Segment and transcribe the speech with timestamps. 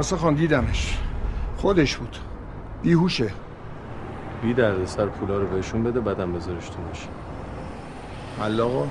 [0.00, 0.98] پارسا خان دیدمش.
[1.56, 2.16] خودش بود.
[2.82, 3.30] بیهوشه.
[4.42, 7.10] بی درد سر پولا رو بهشون بده بعدم بذارش تو ماشین
[8.40, 8.86] حل آقا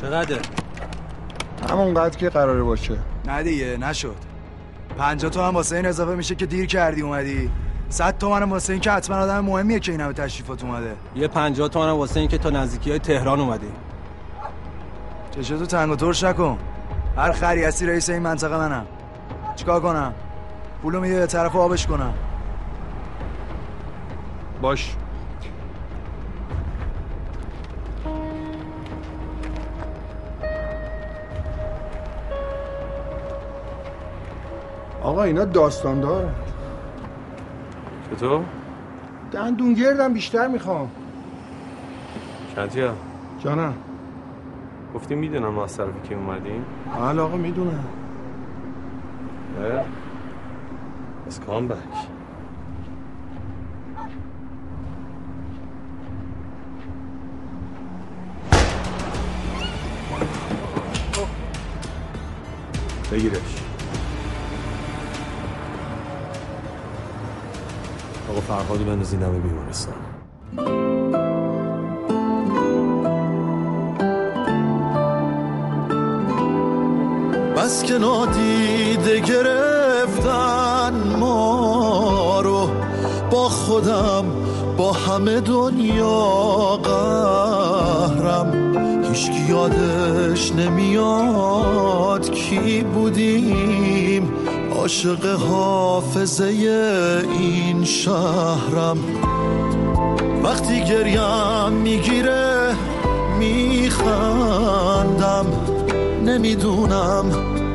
[0.00, 0.38] چقدر؟
[1.70, 3.11] همون قدر که قراره باشه.
[3.32, 4.16] نه دیگه نشد.
[4.98, 7.50] پنجاه تو هم واسه این اضافه میشه که دیر کردی اومدی.
[7.88, 10.96] صد تومن واسه این که حتما آدم مهمیه که این همه تشریفات اومده.
[11.14, 13.66] یه پنجاه تومن واسه این که تا نزدیکی های تهران اومدی.
[15.30, 16.58] چشتو تنگ و ترش نکن.
[17.16, 18.86] هر خری هستی رئیس این منطقه منم.
[19.56, 20.14] چیکار کنم؟
[20.82, 22.14] پولو میده به طرف آبش کنم.
[24.62, 24.96] باش.
[35.02, 36.28] آقا اینا داستان داره
[38.10, 38.44] چطور؟
[39.32, 40.90] دندون گردم بیشتر می‌خوام.
[42.56, 42.94] شنتیا
[43.44, 43.74] جانم
[44.94, 46.64] گفتی می‌دونم ما از طرفی که اومدیم
[46.94, 47.84] حال آقا می‌دونم؟
[51.26, 51.76] از کام بک.
[63.12, 63.61] بگیرش.
[68.48, 69.94] فرهادو بندازین دم بیمارستان.
[77.56, 82.68] بس که نادیده گرفتن ما رو
[83.30, 84.24] با خودم
[84.76, 88.52] با همه دنیا قهرم.
[89.04, 94.41] هیچکی یادش نمیاد کی بودیم.
[94.82, 96.44] عاشق حافظه
[97.38, 98.98] این شهرم.
[100.44, 102.74] وقتی گریم می‌گیره
[103.38, 104.66] میخندم.
[106.24, 107.24] نمی‌دونم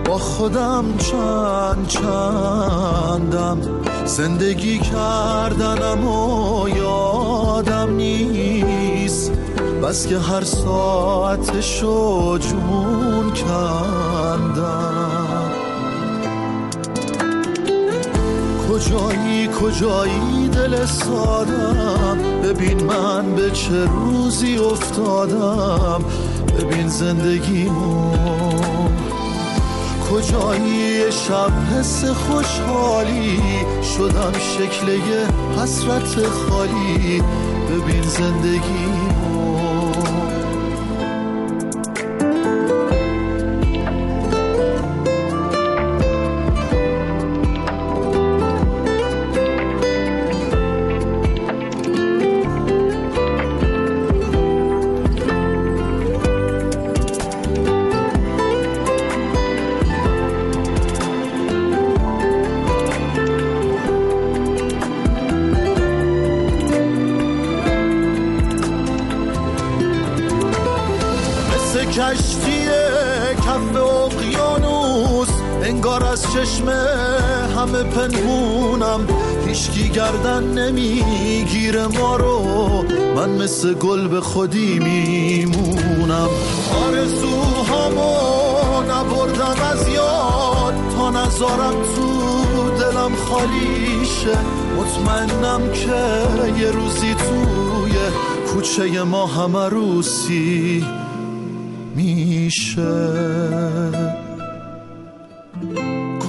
[0.06, 3.58] با خودم چند چندم.
[4.06, 9.32] زندگی کردنم و یادم نیست.
[9.84, 14.47] بس که هر ساعتشو جون کندم
[18.78, 26.06] کجایی کجایی دل سادم ببین من به چه روزی افتادم؟
[26.60, 28.12] ببین زندگیمو.
[30.12, 33.40] کجایی شب حس خوشحالی؟
[33.98, 35.00] شدم شکل
[35.62, 37.24] حسرت خالی.
[37.70, 39.57] ببین زندگیمو.
[81.88, 82.42] ما رو
[83.16, 86.30] من مثل گل به خودی میمونم.
[86.88, 94.38] آرزوهامو نبردم از یاد تا نذارم تو دلم خالی شه
[94.78, 97.94] مطمئنم که یه روزی توی
[98.54, 100.86] کوچه ما همه روسی
[101.96, 104.27] میشه.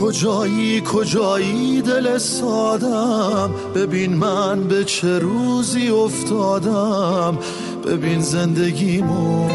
[0.08, 7.38] کجایی کجایی دل سادم؟ ببین من به چه روزی افتادم؟
[7.86, 9.48] ببین زندگیمو.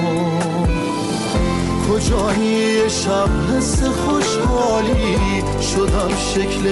[1.89, 5.15] کجایی شب حس خوشحالی؟
[5.61, 6.67] شدم شکل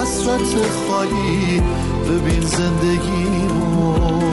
[0.00, 0.56] حسرت
[0.88, 1.62] خالی.
[2.10, 4.23] ببین زندگیمو.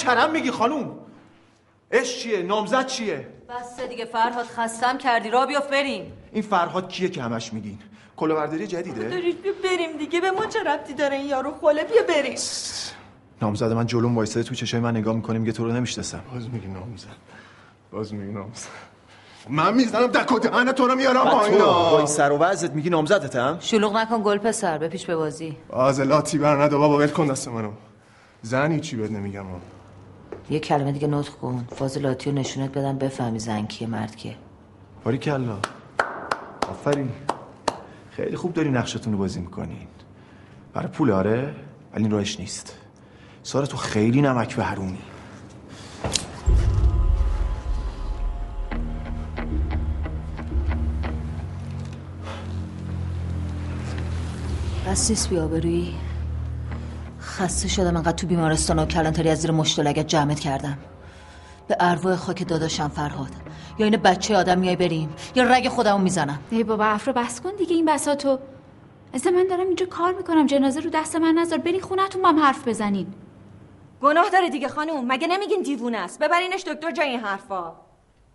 [0.00, 0.90] چرم میگی خانوم؟
[1.90, 5.30] اش چیه؟ نامزد چیه؟ بس دیگه فرهاد خستم کردی.
[5.30, 6.12] را بیافت بریم.
[6.32, 7.78] این فرهاد کیه که همش میگین؟
[8.16, 10.20] کلاهبرداری جدیده؟ دارید بیا بریم دیگه.
[10.20, 12.38] به ما چه ربطی داره این یارو؟ خله بیا بریم.
[13.42, 14.48] نامزد من جلوم وایساده.
[14.48, 16.20] تو چشای من نگاه می‌کنه میگه تو رو نمی‌شناسم.
[16.34, 17.06] باز میگی نامزد.
[17.92, 18.68] باز میگی نامزد.
[19.48, 22.90] من می‌زنم دک و دهن تو رو میارم با پایینا این سر و وضعت میگی
[22.90, 25.56] نامزدتم شلوغ نکن گل پسر بپیش به بازی.
[25.68, 27.70] آزلاتی بر نده بابا ول کن دست منو.
[28.42, 29.60] زنی چی بهت نمیگم؟ آم.
[30.50, 31.66] یه کلمه دیگه نطق کن.
[31.76, 34.36] فاضلاتی رو نشونت بدم بفهمی زن کیه مرد کیه.
[35.04, 35.58] باری کلا.
[36.70, 37.10] آفرین.
[38.10, 39.86] خیلی خوب داری نقشتون رو بازی می‌کنین.
[40.72, 41.54] برای پول آره؟
[41.94, 42.78] ولی این راهش نیست.
[43.42, 44.98] سارا تو خیلی نمک به حرومی.
[54.86, 55.94] بس نیست بیا بروی
[57.40, 60.78] خسته شدم انقدر تو بیمارستان و کلانتری از زیر مشت لگت جمعت کردم.
[61.68, 63.30] به ارواح خاک داداشم فرهاد.
[63.78, 65.08] یا این بچه آدم میای بریم.
[65.34, 66.38] یا رگ خودمو می‌زنم.
[66.50, 68.38] ای بابا افرو بس کن دیگه این بساتو.
[69.14, 70.46] اصلا من دارم اینجا کار می‌کنم.
[70.46, 71.58] جنازه رو دست من نذار.
[71.58, 73.06] برین خونتون با هم حرف بزنین.
[74.00, 75.12] گناه داره دیگه خانوم.
[75.12, 77.72] مگه نمیگین دیوونه است؟ ببرینش دکتر جای این حرفا.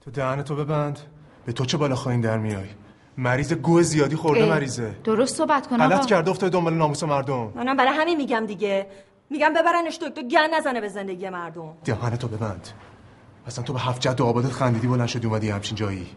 [0.02, 1.00] تو دهن تو ببند.
[1.46, 2.68] به تو چه بالا خواهین در میای؟
[3.18, 4.96] مریض گوه زیادی خورده مریضه.
[5.04, 7.52] درست صحبت کن غلط کرده افتاده دنبال ناموس مردم.
[7.56, 8.88] منم برای همین میگم دیگه.
[9.30, 11.74] میگم ببرنش دکتر گن نزنه به زندگی مردم.
[11.86, 12.70] دهن تو ببند.
[13.48, 16.08] اصلا تو به هفت جد و آبادت خندیدی بلند شدی اومدی همچین جایی.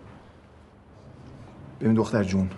[1.81, 2.51] ببین دختر جون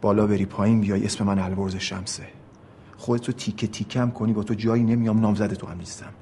[0.00, 2.26] بالا بری پایین بیای اسم من البرز شمسه.
[2.96, 6.12] خودتو تیکه تیکم کنی با تو جایی نمیام نامزد تو هم نیستم.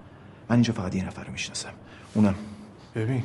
[0.48, 1.72] من اینجا فقط یه نفر رو می‌شناسم.
[2.14, 2.34] اونم.
[2.94, 3.22] ببین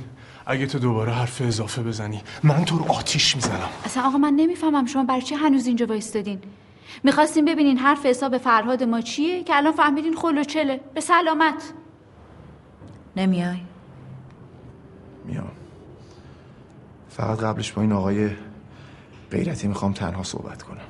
[0.49, 3.69] اگه تو دوباره حرف اضافه بزنی من تو رو آتیش می‌زنم.
[3.85, 6.39] اصلا آقا من نمی‌فهمم شما برای چه هنوز اینجا وایستادین.
[7.03, 10.79] می‌خواستین ببینین حرف حساب فرهاد ما چیه که الان فهمیدین خل و چله.
[10.93, 11.73] به سلامت.
[13.15, 13.57] نمیای؟
[15.25, 15.51] میام.
[17.09, 18.29] فقط قبلش با این آقای
[19.31, 20.87] غیرتی می‌خوام تنها صحبت کنم.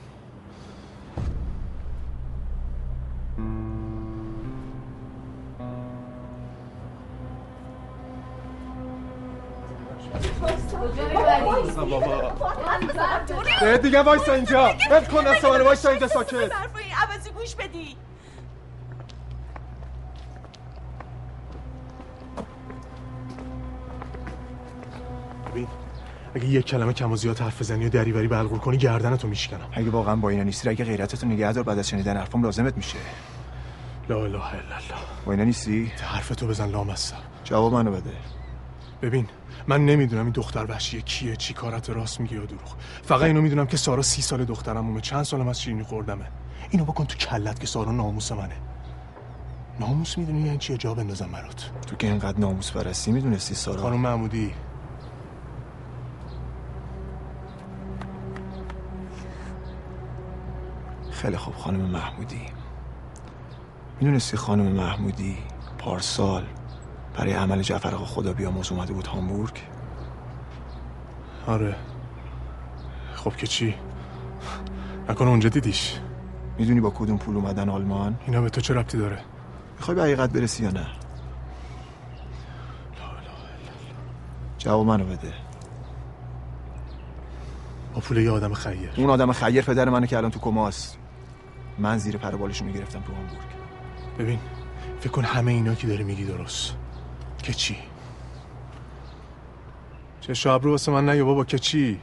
[13.61, 14.73] بهت دیگه وایسا اینجا.
[14.91, 16.33] ول کن دست منو وایسا اینجا ساکت.
[16.33, 17.95] عوضی گوش بدی.
[25.51, 25.67] ببین
[26.35, 29.67] اگه یک کلمه کم و زیاد حرف بزنی و دریوری بلغور کنی گردنتو میشکنم.
[29.71, 32.97] اگه واقعا با اینا نیستی اگه غیرتتو نگه دار بعد از شنیدن حرفم لازمت میشه.
[34.09, 35.01] لا اله الا الله.
[35.25, 37.15] با اینا نیستی؟ حرف تو بزن لامصب.
[37.43, 38.13] جواب منو بده.
[39.01, 39.27] ببین
[39.69, 42.75] من نمی‌دونم این دختر وحشیه کیه چی کارت راست میگه یا دروغ.
[43.03, 46.25] فقط اینو می‌دونم که سارا سی سال دخترمومه چند سالم از شیرینی خوردمه.
[46.69, 48.55] اینو بکن تو کلت که سارا ناموس منه.
[49.79, 51.71] ناموس می‌دونی یعنی چیه؟ جا بندازم برات.
[51.87, 54.53] تو که اینقدر ناموس پرستی می‌دونستی سارا؟ خانم محمودی.
[61.11, 62.41] خیلی خوب خانم محمودی.
[64.01, 65.37] می‌دونستی خانم محمودی
[65.77, 66.43] پارسال
[67.17, 69.53] برای عمل جعفر آقا خدا بیامرز اومده بود هامبورگ؟
[71.47, 71.75] آره.
[73.15, 73.75] خب که چی؟
[75.09, 75.99] نکنه اونجا دیدیش.
[76.57, 79.19] می‌دونی با کدوم پول اومدن آلمان؟ اینا به تو چه ربطی داره؟
[79.77, 80.87] می‌خوای به حقیقت برسی یا نه؟
[84.57, 85.33] جواب منو بده.
[87.93, 88.89] با پول یه آدم خیر.
[88.97, 90.97] اون آدم خیر پدر منو که الان تو کماست
[91.79, 93.47] من زیر پر بالشو می‌گرفتم تو هامبورگ.
[94.19, 94.39] ببین
[94.99, 96.75] فکر کن همه اینا که داری میگی درست.
[97.43, 97.77] که چی؟
[100.21, 101.99] چه شب رو واسه من نگه بابا که چی؟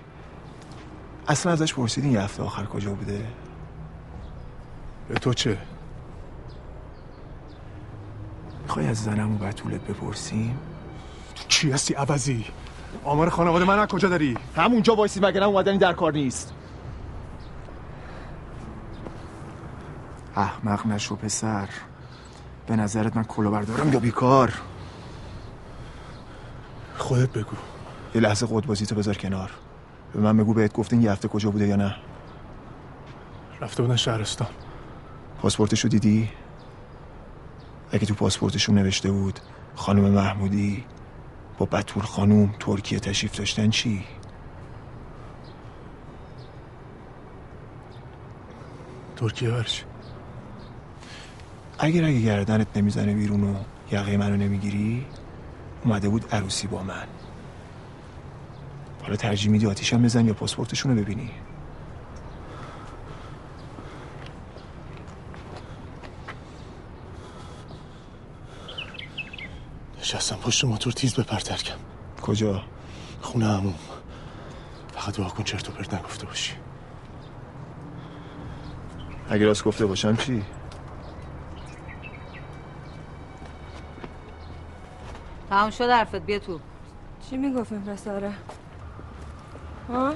[1.29, 3.27] اصلا ازش پرسیدین یه هفته آخر کجا بوده؟
[5.09, 5.59] به تو چه؟
[8.63, 10.59] می‌خوای از زنم و بتولت بپرسیم؟
[11.35, 12.45] تو کی هستی عوضی؟
[13.05, 16.53] آمار خانواده من کجا داری؟ همونجا وایسی مگه نه اومدنی در کار نیست.
[20.37, 21.69] احمق نشو پسر.
[22.67, 24.53] به نظرت من کلو بردارم یا بیکار؟
[27.05, 27.57] خودت بگو.
[28.15, 29.51] یه لحظه قدبازی تو بذار کنار.
[30.13, 31.95] به من بگو بهت گفتین یه هفته کجا بوده یا نه.
[33.61, 34.49] رفته بودن شهرستان.
[35.43, 36.31] پاسپورتشو دیدی؟
[37.93, 39.41] اگه تو پاسپورتشون نوشته بود
[39.75, 40.85] خانم محمودی
[41.59, 44.05] با بطور خانوم ترکیه تشریف داشتن چی؟
[49.17, 49.85] ترکیه برش.
[51.79, 53.55] اگر اگه گردنت نمی‌زنه بیرون و
[53.93, 55.07] یقه منو نمی‌گیری
[55.85, 57.07] اومده بود عروسی با من.
[59.03, 61.31] حالا ترجیح میدی آتیشم بزن یا پاسپورتشون رو ببینی؟
[70.01, 71.77] نشستم پشت موتور تیز بپر ترکم
[72.23, 72.63] کجا؟
[73.21, 73.75] خونه هموم
[74.95, 76.53] فقط دعا کن چرت و پرت نگفته باشی.
[79.31, 80.43] اگه راست گفته باشم چی؟
[85.55, 86.61] تمام شد حرفت بیا تو.
[87.31, 88.33] چی می‌گفت این پسره
[89.89, 90.15] ها؟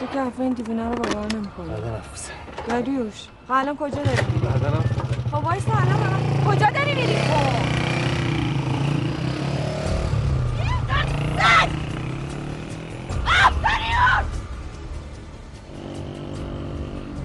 [0.00, 1.68] تو که حرف این دیوونه رو باور نمی‌کنی.
[1.68, 2.32] بعدا حرف بزن
[2.68, 5.36] داریوش خب الان کجا داری؟ بعدا حرف بزن.
[5.36, 7.70] خب وایسا الان کجا داری میری؟ خب.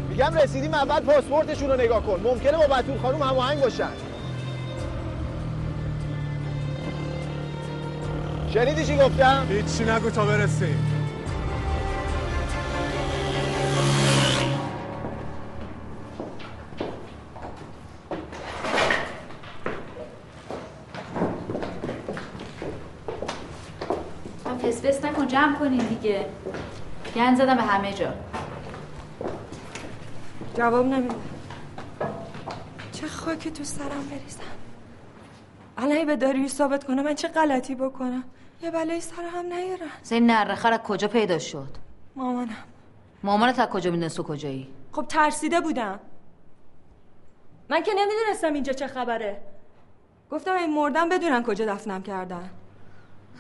[0.10, 2.22] میگم رسیدیم اول پاسپورتشون رو نگاه کن.
[2.24, 3.90] ممکنه با بطول خانم هماهنگ باشن.
[8.56, 10.78] شنیدی چی گفتم؟ هیچی نگو تا برسیم
[24.64, 26.26] فسفس نکن جمع کنین دیگه.
[27.16, 28.14] گن زدم به همه جا.
[30.58, 31.16] جواب نمیده.
[32.92, 34.42] چه خاکی تو سرم بریزم.
[35.78, 38.24] الان اگه به داریوش ثابت کنه من چه غلطی بکنم؟
[38.62, 39.92] یه بلایی سر هم نیارن.
[40.12, 41.70] این نرخر از کجا پیدا شد؟
[42.16, 42.58] مامانم.
[43.24, 46.00] مامانت از کجا می‌دونست تو کجایی؟ خب ترسیده بودم.
[47.70, 49.42] من که نمی‌دونستم اینجا چه خبره.
[50.32, 52.50] گفتم این مردم بدونن کجا دفنم کردن.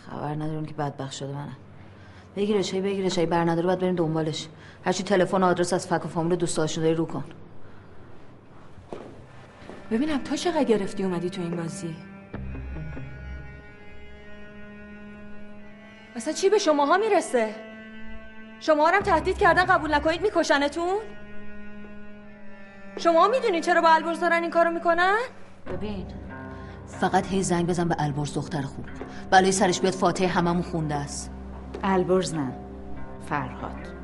[0.10, 1.57] خبر ندارم که بدبخت شده منم.
[2.36, 4.48] بگیرش هی بگیرش هی بر نداره باید بریم دنبالش.
[4.86, 7.24] هرچی تلفن و آدرس از فک و فامیل دوست داری رو کن.
[9.91, 11.95] ببینم تو چقدر گرفتی اومدی تو این بازی؟
[16.15, 17.55] اصلا چی به شماها می‌رسه؟
[18.60, 20.98] شما هم تهدید کردن قبول نکنید میکشنتون؟
[22.98, 25.17] شما می‌دونین چرا با البرز دارن این کارو می‌کنن؟
[25.74, 26.05] ببین
[26.88, 28.86] فقط هی زنگ بزن به البرز دختر خوب.
[29.31, 31.31] بلای سرش بیاد فاتحه هممون خونده است.
[31.84, 32.51] البرز نه
[33.29, 33.94] فرهاد.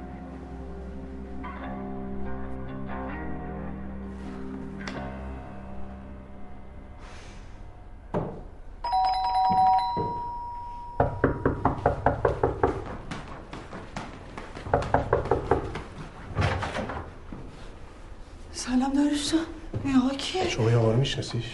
[18.94, 21.46] این آقا کیه؟ شما یه آقا رو میشناسیش؟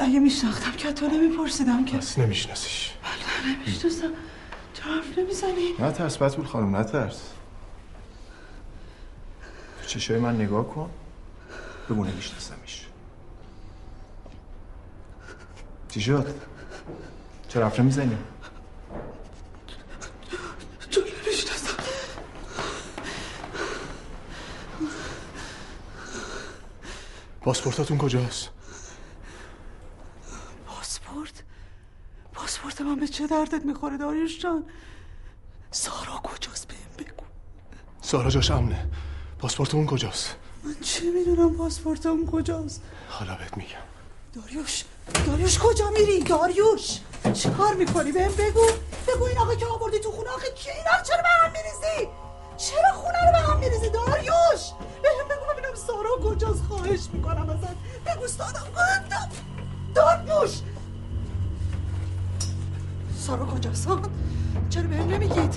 [0.00, 4.10] اگه میشناختم که تو نمیپرسیدم که پس نمیشناسیش بله نمی‌شناسم
[4.74, 7.20] چرا حرف نمی‌زنی؟ نترس بطول خانم نترس
[9.82, 10.90] تو چشای من نگاه کن
[11.90, 12.86] بگو نمیشناسمش
[15.88, 16.34] چی شد؟
[17.48, 18.16] چرا حرف نمی‌زنی؟
[20.90, 21.74] تو نمی‌شناسم
[27.40, 28.48] پاسپورتاتون کجاست؟
[30.66, 31.42] پاسپورت؟
[32.32, 34.64] پاسپورت من به چه دردت می‌خوره داریوش جان؟
[35.70, 37.24] سارا کجاست بهم بگو.
[38.02, 38.86] سارا جاش امنه.
[39.38, 43.78] پاسپورتمون کجاست؟ من چه می‌دونم پاسپورتم کجاست؟ حالا بهت میگم.
[44.34, 44.84] داریوش
[45.26, 47.00] داریوش کجا میری؟ داریوش
[47.32, 48.66] چی کار می‌کنی؟ بهم بگو.
[49.08, 50.30] بگو این آقا که آوردی تو خونه.
[50.30, 52.08] آخه کی؟ اینا چرا به هم میریزی؟
[52.56, 54.72] چرا خونه رو به هم میریزی؟ داریوش!
[54.98, 55.09] ببینم
[55.86, 57.76] سارا کجاست؟ خواهش می‌کنم ازت.
[58.06, 58.50] بگو سارا.
[58.50, 59.42] کجاست
[59.94, 60.60] داریوش
[63.18, 63.88] سارا کجاست؟
[64.70, 65.54] چرا بهم نمیگید؟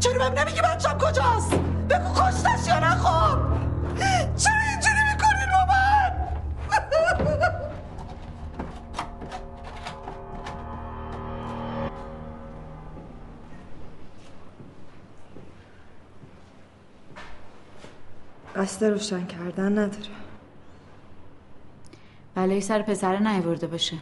[0.00, 1.54] چرا بهم نمیگی بچم کجاست؟
[1.90, 3.38] بگو کشتش یا خب؟
[4.36, 4.93] چرا اینجوری
[18.64, 20.14] قصد روشن کردن نداره.
[22.34, 23.96] بلای سر پسر نیورده باشه.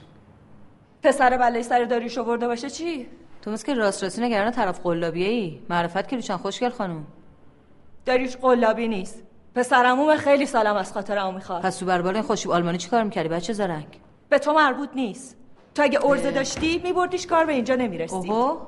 [1.02, 3.07] پسر بلای سر داریوش آورده باشه چی؟
[3.42, 7.07] تو مثل که راست راستی نگران طرف قلابیه ای معرفت که روشن خوشگل خانوم.
[8.07, 9.23] داریوش قلابی نیست.
[9.54, 13.02] پسرموم خیلی سالم از خاطر اون می‌خواد پس تو بربال این خوشیب آلمانی چی کار
[13.02, 13.87] می‌کردی بچه زرنگ؟
[14.28, 15.37] به تو مربوط نیست.
[15.75, 18.14] تو اگه ارزه داشتی میبردیش کار به اینجا نمی‌رسی.
[18.14, 18.59] اوهو.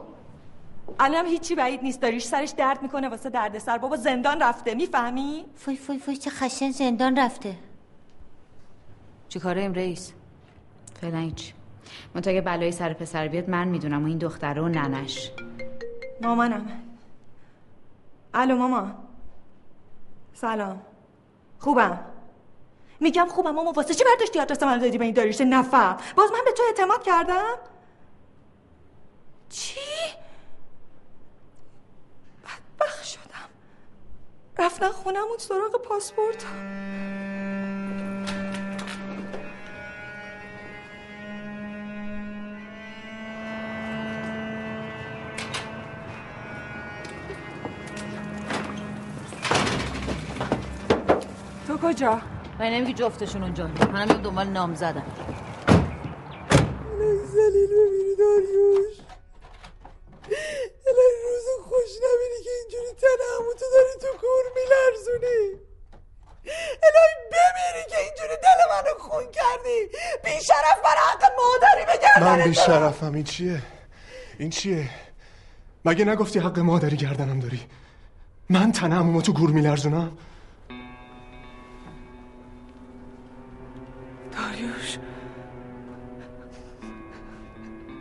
[0.99, 2.01] الان هیچی بعید نیست.
[2.01, 3.79] داریوش سرش درد می‌کنه واسه دردسر.
[3.79, 7.57] بابا زندان رفته می‌فهمی؟ فای فای فای چه خشن زندان رفته.
[9.29, 10.13] چی کاره ایم رئیس؟
[11.01, 11.55] فعلا هیچ.
[12.15, 15.31] منتها اگه بلای سر پسر بیاد من می‌دونم و این دختره و ننش.
[16.23, 16.83] مامانم.
[18.35, 18.91] الو ماما.
[20.35, 20.83] سلام.
[21.59, 22.01] خوبم؟
[23.01, 23.73] میگم خوبم ماما.
[23.73, 25.97] واسه چی برداشتی آدرس من دادی به این داریوش نفهم.
[26.17, 27.55] باز من به تو اعتماد کردم؟
[29.49, 29.81] چی؟
[32.85, 33.49] بدبخت شدم.
[34.59, 36.45] رفتن خونمون سراغ پاسپورت.
[51.67, 52.21] تو کجا؟
[52.59, 55.05] من نمیگی جفتشون اونجا منم دنبال نام زدم
[57.25, 58.97] زلیل ببینی داریوش
[60.87, 65.61] الهی روز خوش نبینی که اینجوری تنمو تو داری تو کور میلرزونی
[66.87, 69.91] الهی بمیری که اینجوری دل منو خون کردی
[70.25, 71.85] بی شرف برای حق مادری
[72.45, 73.63] بگردن من بی شرفم این چیه؟
[74.39, 74.91] این چیه؟
[75.85, 77.61] مگه نگفتی حق مادری گردنم داری؟
[78.51, 80.13] من تنه تو گور میلرزونم؟
[84.33, 84.99] داریوش.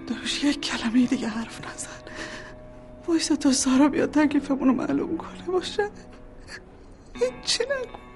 [0.07, 1.89] داریوش یک کلمه دیگه حرف نزن.
[3.07, 5.89] وایسا تا سارا بیاد تکلیفمون رو معلوم کنه باشه؟
[7.13, 8.12] هیچی نگو.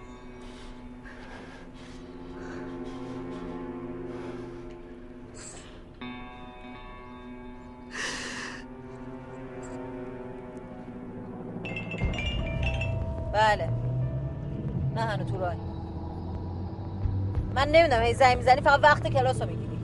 [17.68, 19.80] من نمی‌دونم هی زنگ می‌زنی فقط وقت کلاس رو می‌گیری.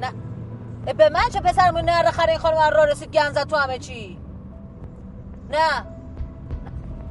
[0.00, 0.12] نه.
[0.92, 4.18] به من چه پسرمون نرده خره این خانم را رسید گن تو همه چی.
[5.50, 5.86] نه.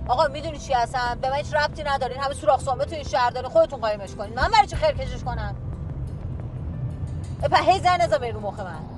[0.08, 3.30] آقا می‌دونی چی هستن به من هیچ ربطی ندارین همه سوراخ سومه تو این شهر
[3.30, 3.50] داره.
[3.50, 5.56] خودتون قایمش کنین من برای چی خیر کشش کنم؟
[7.44, 8.95] اه، په هی زن نزا رو مخ من.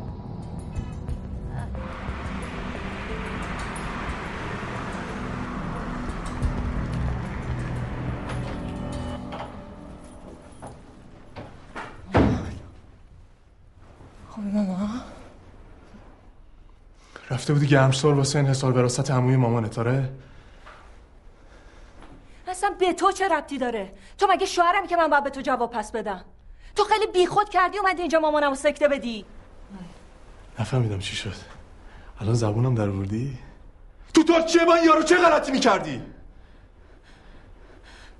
[17.31, 20.09] رفته بودی گرمسار واسه این حساب وراثت عموی مامانت آره؟
[22.47, 25.71] اصلا به تو چه ربطی داره؟ تو مگه شوهرم که من باید به تو جواب
[25.71, 26.25] پس بدم؟
[26.75, 29.25] تو خیلی بیخود کردی اومدی اینجا مامانم رو سکته بدی.
[30.59, 31.33] نفهمیدم چی شد.
[32.21, 33.37] الان زبونم در وردی؟
[34.13, 36.01] تو تا چه با این یارو چه غلطی می‌کردی؟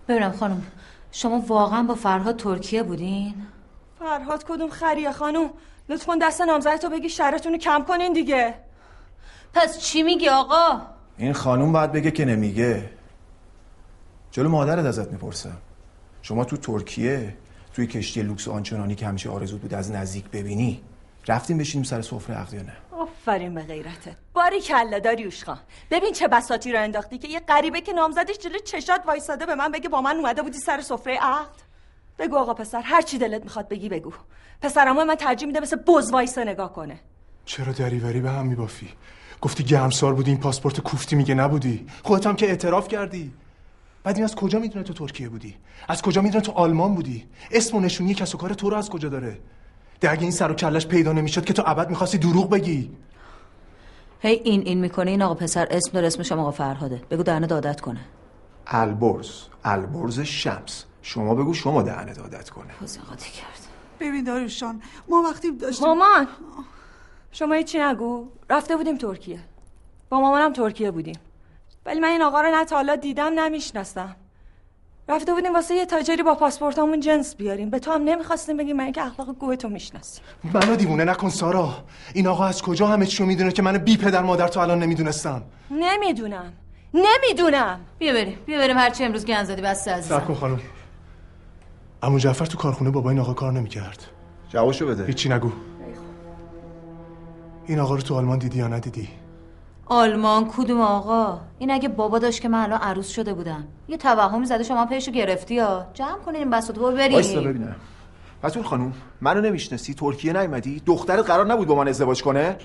[0.08, 0.72] ببینم خانم
[1.12, 3.48] شما واقعا با فرهاد ترکیه بودین؟
[4.00, 5.50] فرهاد کدوم خریه خانوم
[5.90, 8.67] لطفا دست نامزدتو بگی شرتون رو کم کنین دیگه.
[9.58, 10.82] پس چی میگی آقا؟
[11.18, 12.90] این خانوم باید بگه که نمیگه.
[14.32, 15.58] جلو مادرت ازت می‌پرسم.
[16.22, 17.36] شما تو ترکیه
[17.74, 20.82] توی کشتی لوکس آنچنانی که همیشه آرزو بود از نزدیک ببینی
[21.28, 24.16] رفتیم بشینیم سر سفره عقد یا نه؟ آفرین به غیرتت.
[24.34, 25.60] باری کلا داریوش خان.
[25.92, 29.72] ببین چه بساتی رو انداختی که یه غریبه که نامزدش جلو چشات وایساده به من
[29.72, 31.68] بگه با من اومده بودی سر سفره عقد.
[32.20, 34.14] بگو آقا پسر هر چی دلت می‌خواد بگی بگو.
[34.62, 37.00] پسرمو من ترجیح میده مثل بز وایسه نگاه کنه.
[37.46, 38.90] چرا دریوری به هم میبافی؟
[39.42, 41.88] گفتی گرمسار بودی این پاسپورت کوفتی میگه نبودی.
[42.04, 43.34] خودت هم که اعتراف کردی.
[44.04, 45.56] بعد این از کجا می‌دونه تو ترکیه بودی؟
[45.88, 48.90] از کجا می‌دونه تو آلمان بودی؟ اسم و نشونی کس و کار تو رو از
[48.90, 49.40] کجا داره؟
[50.00, 52.92] ده اگه این سر و کلش پیدا نمی‌شد که تو ابد می‌خواستی دروغ بگی.
[54.20, 57.02] هی این این می‌کنه این آقا پسر اسم داره اسمش آقا فرهاده.
[57.12, 58.00] بگو دهنه دادت کنه.
[58.68, 59.30] البرز.
[59.64, 60.86] البرز شمس.
[61.02, 62.74] شما بگو شما دهنه دادت کنه.
[63.10, 63.68] قاطی کرد.
[64.00, 66.28] ببین داریوشان ما وقتی داشتیم مامان.
[67.38, 68.28] شما هیچی نگو.
[68.50, 69.40] رفته بودیم ترکیه.
[70.10, 71.20] با مامانم ترکیه بودیم.
[71.86, 74.16] ولی من این آقا رو نه تا حالا دیدم نمی‌شناسم
[75.10, 77.70] رفته بودیم واسه یه تاجری با پاسپورتامون جنس بیاریم.
[77.70, 80.22] به تو هم نمی‌خواستیم بگیم من که اخلاق گوه تو می‌شناسی
[80.54, 81.74] منو دیوونه نکن سارا.
[82.14, 85.44] این آقا از کجا همه چیو می‌دونه که من بی پدر مادر تو الان نمی‌دونستم؟
[85.72, 86.54] نمی‌دونم.
[86.94, 87.80] نمی‌دونم.
[88.00, 88.38] بیا بریم.
[88.46, 88.78] بیا بریم.
[88.78, 90.20] هرچی امروز گن زدی بسته عزیزم.
[90.20, 90.60] کن خانم.
[92.04, 94.06] عمو جعفر تو کارخونه بابا این آقا کار نمی‌کرد.
[94.50, 95.06] جوابشو بده.
[95.06, 95.52] هیچی نگو.
[97.68, 99.10] این آقا رو تو آلمان دیدی یا ندیدی؟
[99.86, 103.68] آلمان؟ کدوم آقا؟ این اگه بابا داشت که من الان عروس شده بودم.
[103.88, 107.14] یه توهمی زده شما پیشو گرفتی یا جمع کنین این بساطو بریم.
[107.14, 107.76] وایسا ببینم.
[108.44, 112.56] بتول خانوم منو نمی‌شناسی ترکیه نیومدی دخترت قرار نبود با من ازدواج کنه؟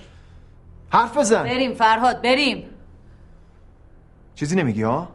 [0.90, 1.42] حرف بزن.
[1.42, 2.64] بریم فرهاد بریم.
[4.34, 5.08] چیزی نمیگی ها؟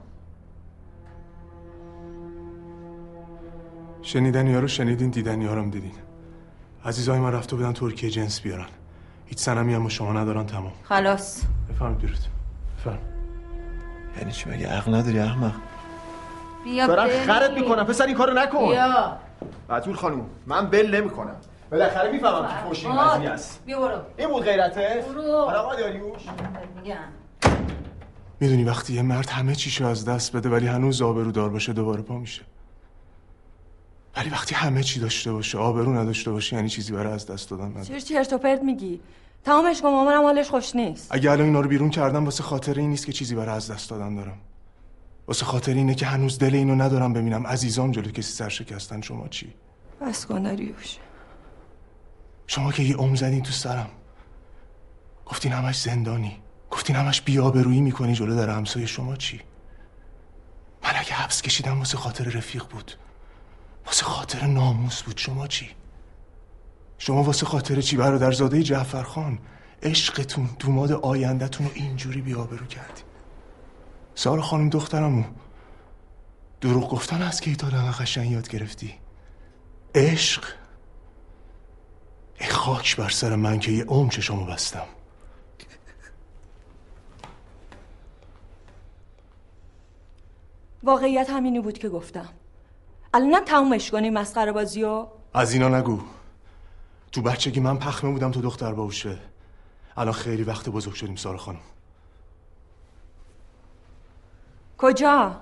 [4.01, 5.91] شنیدنی ها رو شنیدین دیدنی ها رو هم دیدین.
[6.85, 8.67] عزیزای من رفته بودن ترکیه جنس بیارن.
[9.27, 10.71] هیچ سنمی هم شما ندارن تمام.
[10.83, 11.43] خلاص.
[11.69, 12.19] بفرم بیرود
[12.79, 12.99] بفرم
[14.17, 15.51] یعنی چی مگه عقل نداری احمق؟
[16.63, 17.09] بیا دارم.
[17.25, 18.67] خرت می‌کنم پسر این کارو نکن.
[18.69, 19.17] بیا.
[19.69, 21.35] بتول خانوم من بل نمی‌کنم.
[21.71, 22.97] بالاخره می‌فهمم که پشت این.
[22.97, 23.61] قضیه است.
[23.65, 23.97] بیا برو.
[24.17, 25.33] این بود غیرته؟ برو.
[25.33, 26.21] آره آقا داریوش.
[26.75, 26.95] میگم.
[28.39, 32.17] می‌دونی وقتی یه مرد همه چیشو از دست بده ولی هنوز آبرودار باشه دوباره پا
[32.17, 32.41] میشه.
[34.17, 37.67] ولی وقتی همه چی داشته باشه آبرو نداشته باشه یعنی چیزی برای از دست دادن
[37.67, 37.85] نداره.
[37.85, 38.99] چرا چرت و پرت میگی؟
[39.43, 41.07] تمامش کن مامانم حالش خوش نیست.
[41.09, 43.89] اگه الان اینا رو بیرون کردم واسه خاطر این نیست که چیزی برای از دست
[43.89, 44.37] دادن دارم.
[45.27, 47.47] واسه خاطر اینه که هنوز دل اینو ندارم ببینم.
[47.47, 49.53] عزیزام جلو کسی سرشکستن شما چی؟
[50.01, 50.97] بس کن داریوش
[52.47, 53.89] شما که یه عمر زدین تو سرم.
[55.25, 56.37] گفتین همش زندانی.
[56.71, 59.41] گفتین همش بیابرویی می‌کنی جلو در همسایه شما چی؟
[60.83, 62.91] من اگه حبس کشیدم واسه خاطر رفیق بود.
[63.87, 65.17] واسه خاطر ناموس بود.
[65.17, 65.69] شما چی؟
[66.97, 69.39] شما واسه خاطر چی برادرزاده جعفر خان
[69.83, 73.01] عشقتون دوماد آیندهتون رو اینجوری بیابرو کردی؟
[74.15, 75.23] سارا خانم دخترمو.
[76.61, 78.95] دروغ گفتن از تا دقیقه قشنگ یاد گرفتی.
[79.95, 80.43] عشق.
[82.39, 84.85] ای خاک بر سر من که یه عمر چشامو بستم.
[90.83, 92.29] واقعیت همینی بود که گفتم.
[93.13, 96.01] الانم تمومش کنی مسخره بازی و از اینا نگو.
[97.11, 99.17] تو بچگی من پخمه بودم تو دختر باوشه.
[99.97, 101.59] الان خیلی وقت بزرگ شدیم سارا خانم.
[104.77, 105.41] کجا؟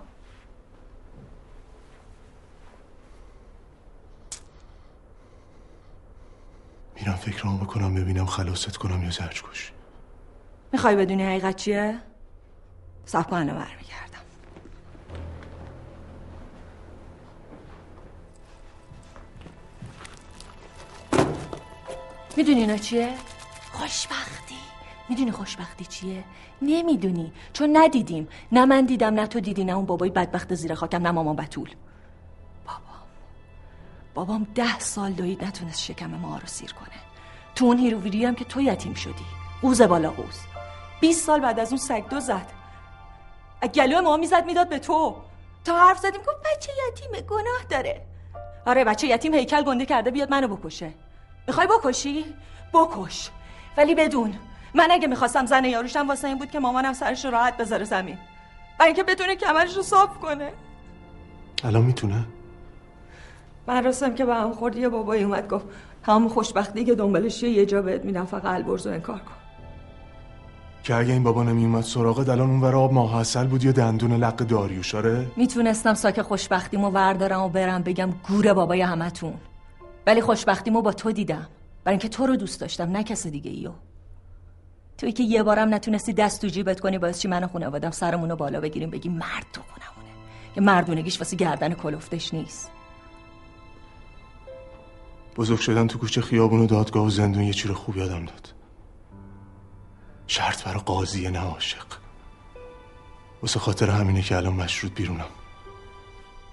[6.96, 9.72] میرم فکرامو بکنم ببینم خلاصت کنم یا زرج کش
[10.72, 12.00] می‌خوای بدونی حقیقت چیه؟
[13.06, 13.66] صف کن الان
[22.38, 23.10] می‌دونی اینا چیه؟
[23.72, 24.56] خوشبختی.
[25.10, 26.24] می‌دونی خوشبختی چیه؟
[26.62, 27.34] نمی‌دونی.
[27.54, 28.28] چون ندیدیم.
[28.52, 31.70] نه من دیدم نه تو دیدی نه اون بابای بدبخت زیر خاکم نه مامان بتول.
[32.66, 33.08] بابام.
[34.14, 37.00] بابام ده سال دوید نتونست شکم ما رو سیر کنه.
[37.56, 39.26] تو اون هیروویری هم که تو یتیم شدی.
[39.62, 40.40] قوز بالا قوز
[41.02, 42.48] 20 سال بعد از اون سگ دو زد.
[43.76, 45.16] گلو ما می‌زد می‌داد به تو.
[45.66, 48.06] تا حرف زدیم گفت بچه یتیمه گناه داره.
[48.66, 50.94] آره بچه یتیم هیکل گنده کرده بیاد منو بکشه.
[51.48, 52.26] می‌خوای بکشی؟
[52.74, 53.30] بکش.
[53.78, 54.34] ولی بدون.
[54.74, 58.18] من اگه می‌خواستم زن یاروشم واسه این بود که مامانم سرش رو راحت بذاره زمین.
[58.80, 60.52] برای اینکه بتونه کمرش رو صاف کنه.
[61.64, 62.26] الان می‌تونه؟
[63.68, 65.66] مراسم که به هم خورد یه بابایی اومد گفت
[66.06, 69.32] تمام خوشبختی که دنبالش یه جا بهت میدم فقط البرز انکار کن.
[70.84, 74.12] که اگه این بابا نمیومد سراغت الان اون ور آب ماه اصل بود یا دندون
[74.12, 79.34] لق داریوش آره؟ می‌تونستم ساک خوشبختیمو وردارم و برم بگم گوره بابای همتون.
[80.08, 81.48] ولی خوشبختیمو با تو دیدم.
[81.84, 83.72] برای اینکه تو رو دوست داشتم نه کس دیگه ایو.
[84.98, 88.30] توی که یه بارم نتونستی دست تو جیبت کنی باعث چی من و خانوادم سرمون
[88.30, 90.16] رو بالا بگیریم بگی مرد تو خونمونه.
[90.56, 92.72] که مردونگیش واسه گردن کلفتش نیست.
[95.36, 98.54] بزرگ شدن تو کوچه خیابون و دادگاه و زندون یه چیز خوب یادم داد.
[100.28, 101.86] شرط برای قاضی نه عاشق.
[103.42, 105.26] واسه خاطر همینه که الان مشروط بیرونم.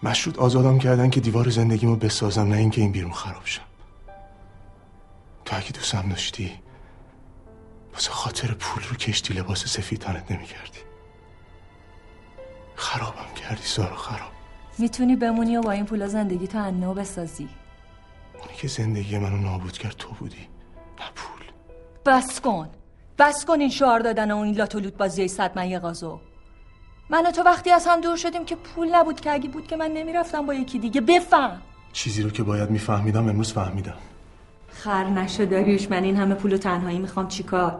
[0.03, 3.62] مشروط آزادم کردن که دیوار زندگیمو بسازم نه اینکه این بیرون خراب شم.
[5.45, 6.53] تو اگه دوستم داشتی
[7.93, 10.79] واسه خاطر پول رو کشتی لباس سفید تنت نمی‌کردی.
[12.75, 14.33] خرابم کردی سارا خراب.
[14.79, 17.49] می‌تونی بمونی و با این پولا زندگی تو انو بسازی.
[18.41, 20.49] اونی که زندگی منو نابود کرد تو بودی
[22.07, 22.69] بس کن.
[23.19, 26.21] بس کن این شعار دادن و این لاتولوت بازی صد من یه غازو
[27.12, 29.77] من و تو وقتی از هم دور شدیم که پول نبود که اگه بود که
[29.77, 31.01] من نمی‌رفتم با یکی دیگه.
[31.01, 31.62] بفهم.
[31.92, 33.94] چیزی رو که باید میفهمیدم امروز فهمیدم.
[34.68, 37.29] خر نشو داریوش من این همه پول و تنهایی می‌خوام.
[37.29, 37.79] چیکار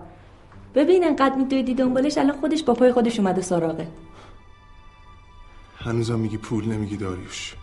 [0.75, 3.89] ببین انقدر میدویدی دنبالش الان خودش با پای خودش اومده سراغه.
[5.77, 7.55] هنوزم میگی پول نمیگی داریوش.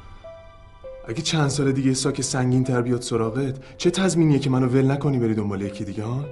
[1.08, 5.20] اگه چند سال دیگه ساک سنگین تر بیاد سراغت چه تضمینیه که منو ول نکنی
[5.20, 6.26] بری دنبال یکی دیگه ها؟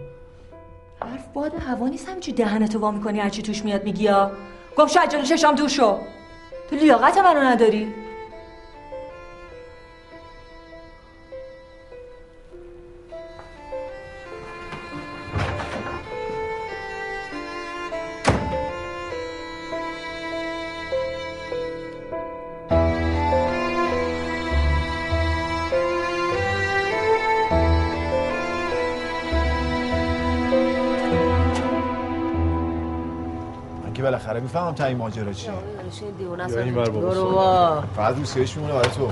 [1.02, 4.32] حرف باد هوا نیست همینجور دهنتو وا می‌کنی هرچی توش میاد میگی یا
[4.78, 6.00] شو از ششام دور شو.
[6.70, 7.94] تو لیاقت منو نداری؟
[34.18, 35.54] بالاخره می‌فهمم تا این ماجرا چیه.
[36.18, 39.12] دیوونه این بر بابا فقط روسیهش میمونه برای تو.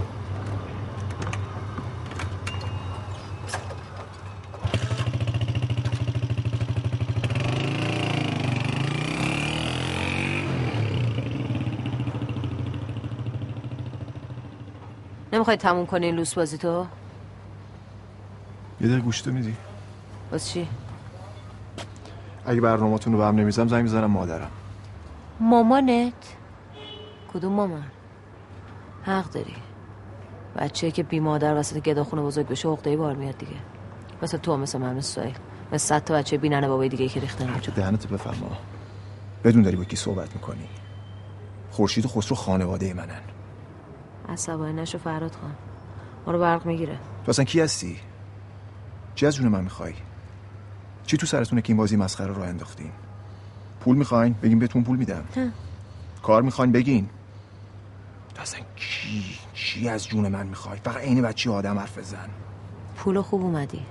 [15.34, 16.86] نمی‌خوای تموم کنی این لوس بازی تو؟
[18.82, 19.56] یه دقیقه گوشتو میدی.
[20.32, 20.68] باز چی؟
[22.46, 24.52] اگه برنامه‌تون رو به هم نمیزم زنگ می‌زنم مادرم.
[25.40, 26.14] مامانت؟
[27.34, 27.92] کدوم مامان؟
[29.04, 29.56] حق داری.
[30.56, 33.56] بچه که بی مادر وسط گداخونه بزرگ بشه عقده بار میاد دیگه.
[34.22, 35.36] مثل تو مثل من مثل سایل
[35.68, 37.60] مثل صد تا بچه بی ننه بابای دیگه که ریختن.
[37.60, 38.58] چه دهنتو بفرما
[39.44, 40.68] بدون داری با کی صحبت می‌کنی.
[41.72, 43.22] خورشید و خسرو خانواده منن.
[44.30, 45.56] عصبانی نشو فراد خان.
[46.26, 46.98] ما رو برق می‌گیره.
[47.26, 48.00] تو اصلا کی هستی؟
[49.16, 49.94] چی از جون من می‌خوای؟
[51.06, 52.92] چی تو سرتونه که این بازی مسخره رو انداختین
[53.86, 55.24] پول می‌خواین؟ بگین بهتون پول میدم.
[56.24, 57.10] کار می‌خواین؟ بگین.
[58.36, 62.30] تو اصلا کی چی از جون من می‌خوای؟ فقط عین بچه آدم حرف بزن.
[62.98, 63.82] پول خوب اومدی.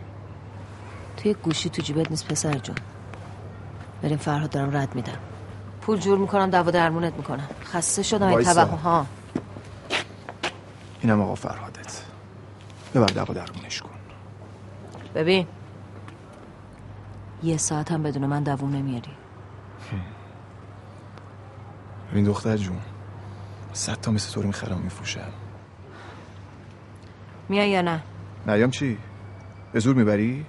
[1.16, 2.76] توی گوشی تو جیبت نیست پسر جون.
[4.02, 5.18] بریم فرهاد دارم رد میدم.
[5.80, 7.48] پول جور می‌کنم دوا درمونت می‌کنم.
[7.64, 8.42] خسته شدم این.
[8.42, 9.07] توهم ها.
[11.00, 12.02] اینم آقا فرهادت.
[12.94, 13.90] ببر دوا درمونش کن.
[15.14, 15.46] ببین.
[17.42, 19.11] یه ساعت هم بدون من دووم نمیاری.
[22.14, 22.79] ببین دختر جون
[23.72, 25.33] صد تا مثل تو رو می‌خرم میفروشم
[27.48, 28.03] میای یا نه
[28.46, 28.98] نیام چی؟
[29.72, 30.46] به زور می‌بری؟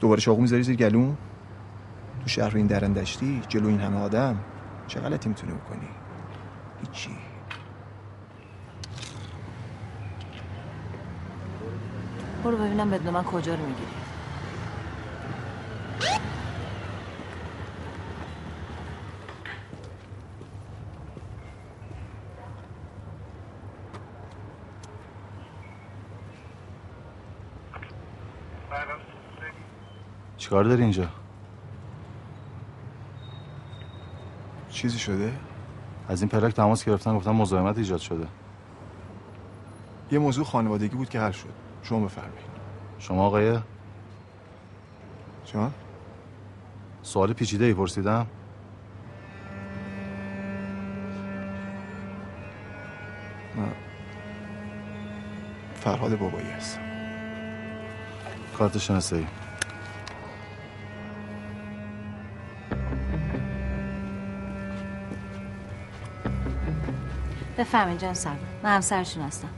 [0.00, 1.16] دوباره چاقو می‌ذاری زیر گلون؟
[2.22, 4.40] تو شهر این درندشتی جلو این همه آدم
[4.86, 5.88] چه غلطی می‌تونی بکنی؟
[6.80, 7.10] هیچی
[12.44, 13.98] برو ببینم بدون من کجا رو می‌گیری
[30.48, 31.08] چیکار داری اینجا؟
[34.70, 35.32] چیزی شده؟
[36.08, 38.26] از این پلک تماس گرفتن گفتن مزاحمت ایجاد شده.
[40.10, 41.48] یه موضوع خانوادگی بود که حل شد.
[41.82, 42.48] شما بفرمایید.
[42.98, 43.62] شما آقایه
[45.44, 45.72] جان؟
[47.02, 48.26] سوال پیچیده ای پرسیدم.
[53.56, 53.72] نه
[55.74, 56.78] فرهاد بابایی هست
[58.58, 59.26] کارت شناسایی.
[67.58, 69.48] بفهمین جان سلام من همسرشون هستم.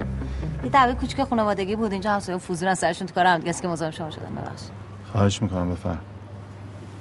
[0.65, 1.93] یه دعوه کوچیک خانوادگی بود.
[1.93, 4.71] اینجا همسایه فوزورن سرشون تو کار هم که مزاحم شما شدم ببخشید.
[5.13, 6.01] خواهش می‌کنم بفرم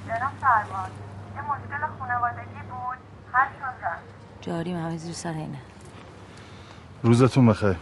[0.06, 0.90] جناب سرباز
[1.36, 2.98] یه مشکل خانوادگی بود.
[3.32, 4.00] حل شد.
[4.40, 5.58] جاری همه زیر سر اینه.
[7.02, 7.76] روزتون بخیر.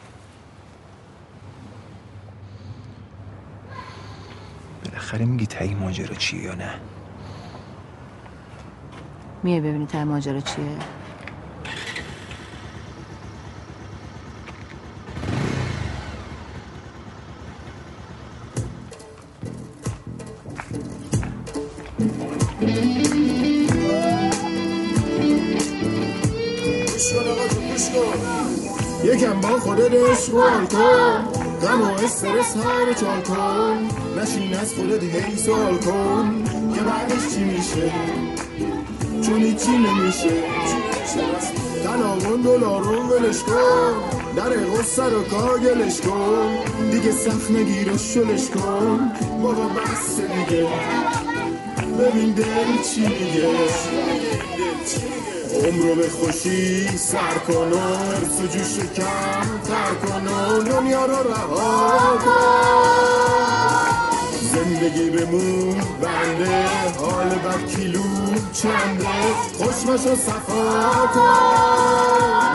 [4.85, 6.75] بالاخره میگی تایی ماجرا چیه یا نه؟
[9.43, 10.79] میای ببینی ته ماجرا چیه؟
[30.29, 31.25] اشغال کن
[31.63, 33.89] غم و استرس ها رو چال کن
[34.21, 37.93] نشین از خودت هی سوال کن که بعدش چی میشه
[39.27, 40.31] چون هیچی نمیشه
[41.85, 43.93] تناون دلار رو ولش کن
[44.37, 46.59] در غصه رو کاگلش کن
[46.91, 49.11] دیگه سخت نگیر و شلش کن
[49.43, 50.67] بابا بس دیگه
[51.99, 53.49] ببین دل چی میگه؟
[55.59, 61.07] عمر رو به خوشی سر کن و ارس و جوش کم تر کن و دنیا
[61.07, 62.19] رو رها
[64.53, 65.11] زندگی
[66.01, 66.67] بنده
[66.99, 68.03] حال بد کیلو
[68.53, 69.09] چنده
[69.59, 72.48] خوشمش و صفا کن.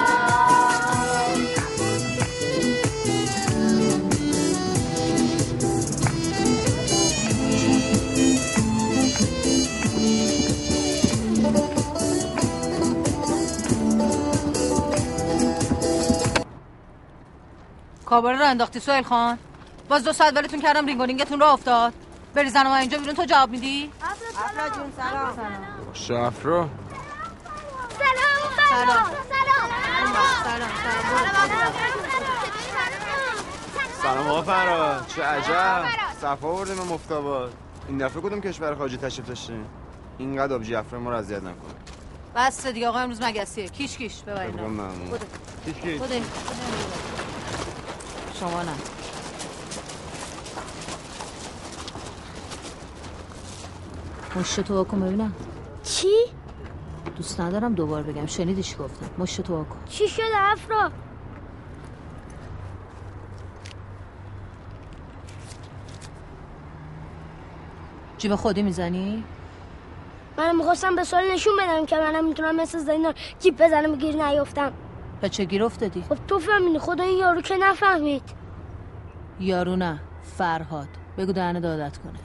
[18.13, 19.37] کاباره رو انداختی سویل خان؟
[19.89, 21.93] باز دو ساعت ولتون کردم رینگونینگتون رو افتاد.
[22.35, 25.53] بری زن اینجا بیرون تو جواب میدی؟ افرا جون سلام.
[25.93, 26.69] شفرا
[28.69, 29.09] سلام
[34.03, 34.27] سلام.
[34.27, 35.85] آقا فراد چه عجب.
[36.21, 37.53] صفا آوردیم به مفتاباد.
[37.87, 39.65] این دفعه کدوم کشور خارجی تشریف داشتین؟
[40.17, 41.73] اینقدر آبجی افره ما رو اذیت نکن
[42.35, 43.67] بس دیگه آقا امروز مگسیه.
[43.67, 44.21] کیش کیش.
[44.21, 44.81] ببرین.
[45.65, 46.01] کیش کیش.
[48.43, 48.73] شما نه
[54.35, 55.33] مشت تو واکن ببینم
[55.83, 56.07] چی؟
[57.17, 60.91] دوست ندارم دوبار بگم شنیدی چی گفتم مشت تو واکن چی شده افرا؟
[68.17, 69.23] جیب خودی می‌زنی؟
[70.37, 74.15] من می‌خواستم به سوال نشون بدم که منم می‌تونم مثل زینا جیب بزنم و گیر
[74.23, 74.73] نیفتم
[75.23, 78.23] به چه گیر افتادی؟ خب تو فهمیدی خدا این یارو که نفهمید.
[79.39, 80.87] یارو نه فرهاد.
[81.17, 82.19] بگو دهنه دادت کنه.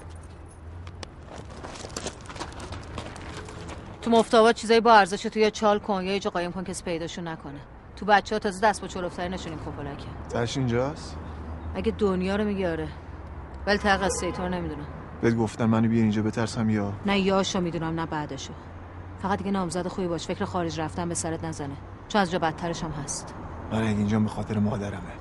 [4.02, 6.82] تو مفتابات چیزایی با ارزش تو یا چال کن یا یه جا قایم کن کسی
[6.84, 7.61] پیداشون نکنه.
[7.96, 11.16] تو بچه ها تازه دست با چلوفتری نشونیم کپولکه تش اینجاست؟
[11.74, 12.88] اگه دنیا رو میگی آره.
[13.66, 14.87] ولی قصه تو رو نمی‌دونم.
[15.22, 18.52] بهت گفتن منو بیار اینجا بترسم یا؟ نه یاشو می‌دونم نه بعدشو.
[19.22, 20.26] فقط دیگه نامزد خوبی باش.
[20.26, 21.76] فکر خارج رفتن به سرت نزنه.
[22.08, 23.34] چون از جا بدترش هم هست.
[23.72, 25.12] اگه اینجا به خاطر مادرمه.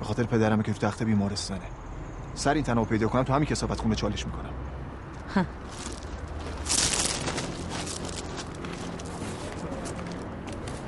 [0.00, 1.60] به خاطر پدرمه که تو تخت بیمارستانه.
[2.34, 4.50] سر این تنها پیدا کنم تو همین کسافت خونه چالش می‌کنم.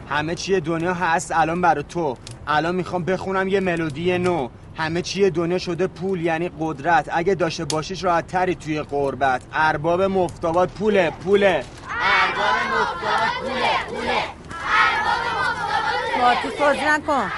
[0.09, 2.17] همه چیه دنیا هست الان برای تو.
[2.47, 4.49] الان می‌خوام بخونم یه ملودی نو.
[4.77, 7.09] همه چیه دنیا شده پول یعنی قدرت.
[7.13, 11.65] اگه داشته باشیش راحت تری توی قربت ارباب مفتابات پوله پوله.
[12.23, 14.42] ارباب مفتابات پوله پوله.
[16.23, 17.33] مارتوس بازی نکن.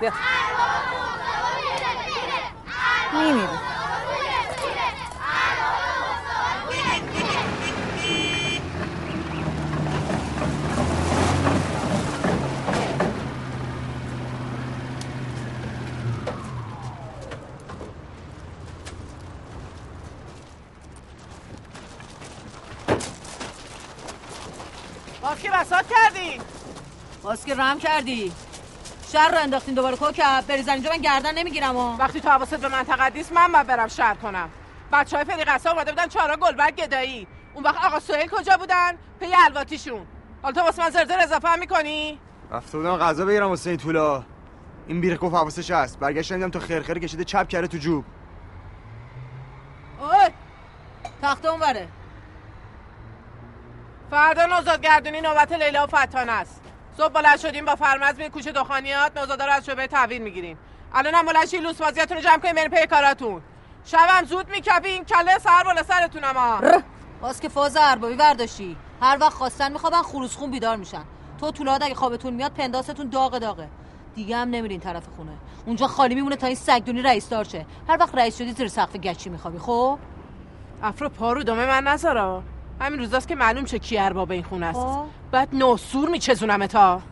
[0.00, 0.12] بیا.
[3.12, 3.48] میمیره
[25.22, 26.40] باز که بسات کردی
[27.36, 28.32] که رم کردی.
[29.12, 32.68] شهر رو انداختین دوباره کوکب بریزن اینجا من گردن نمی‌گیرم و وقتی تو حواست به
[32.68, 34.50] منطقه نیست من باید برم شهر کنم.
[34.92, 37.26] بچه های فری قصه اومده بودن چهارا گلبرگ گدایی.
[37.54, 40.06] اون وقت آقا سهیل کجا بودن؟ پی الواتیشون.
[40.42, 44.24] حالا تو واسه من زرزر اضافه هم می‌کنی؟ رفته بودم غذا بگیرم واسه این طولا.
[44.86, 45.98] این بیره گفت حواسش هست.
[45.98, 48.04] برگشتم دیدم تو خرخره کشیده چپ کرده تو جوب.
[50.00, 50.30] اوی
[51.22, 51.88] تخته اون بره
[54.10, 56.62] فردا نوزادگردونی نوبت لیلا و فتانه است.
[56.96, 60.58] صبح بلند شدیم با فرمز به کوچه دخانیات نوزادا رو از شعبه تحویل می‌گیریم.
[60.94, 63.42] الان هم بلند لوس بازیاتون رو جمع کنیم بریم پی کاراتون.
[63.84, 66.60] شبم زود میکپیم کله سر بالا سرتونم ها
[67.20, 68.76] باز که فاز اربابی برداشتی.
[69.02, 71.04] هر وقت خواستن میخوابن خروس خون بیدار میشن.
[71.40, 73.68] تو طولاد اگه خوابتون میاد پنداستون داغ داغه.
[74.14, 75.32] دیگه هم نمیرین طرف خونه.
[75.66, 77.66] اونجا خالی میمونه تا این سگدونی رئیس دار شه.
[77.88, 79.98] هر وقت رئیس شدی زیر سقف گچی میخوابی خب؟
[80.82, 82.42] افرو پارو دمه من نذارا
[82.80, 85.04] همین روزاست که معلوم شه کی ارباب این خونه است خب.
[85.30, 87.02] بعد ناسور میچزونم تا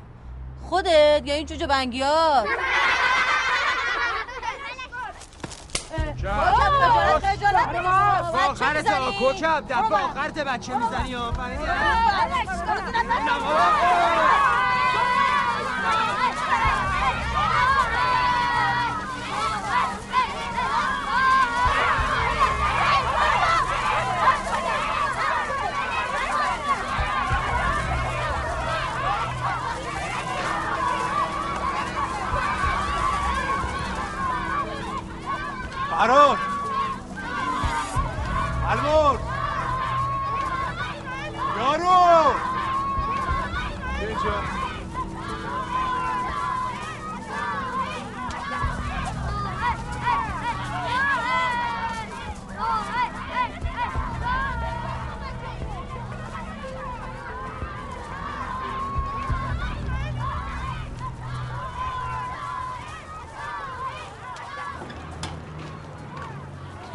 [0.63, 2.47] خودت یا این جوجه بنگیات
[8.51, 11.33] آخرت ها کوکب دفعه آخرت بچه می‌زنی ها
[35.99, 36.39] فرار
[38.71, 39.19] المور
[41.59, 42.35] یارو
[44.01, 44.58] اینجا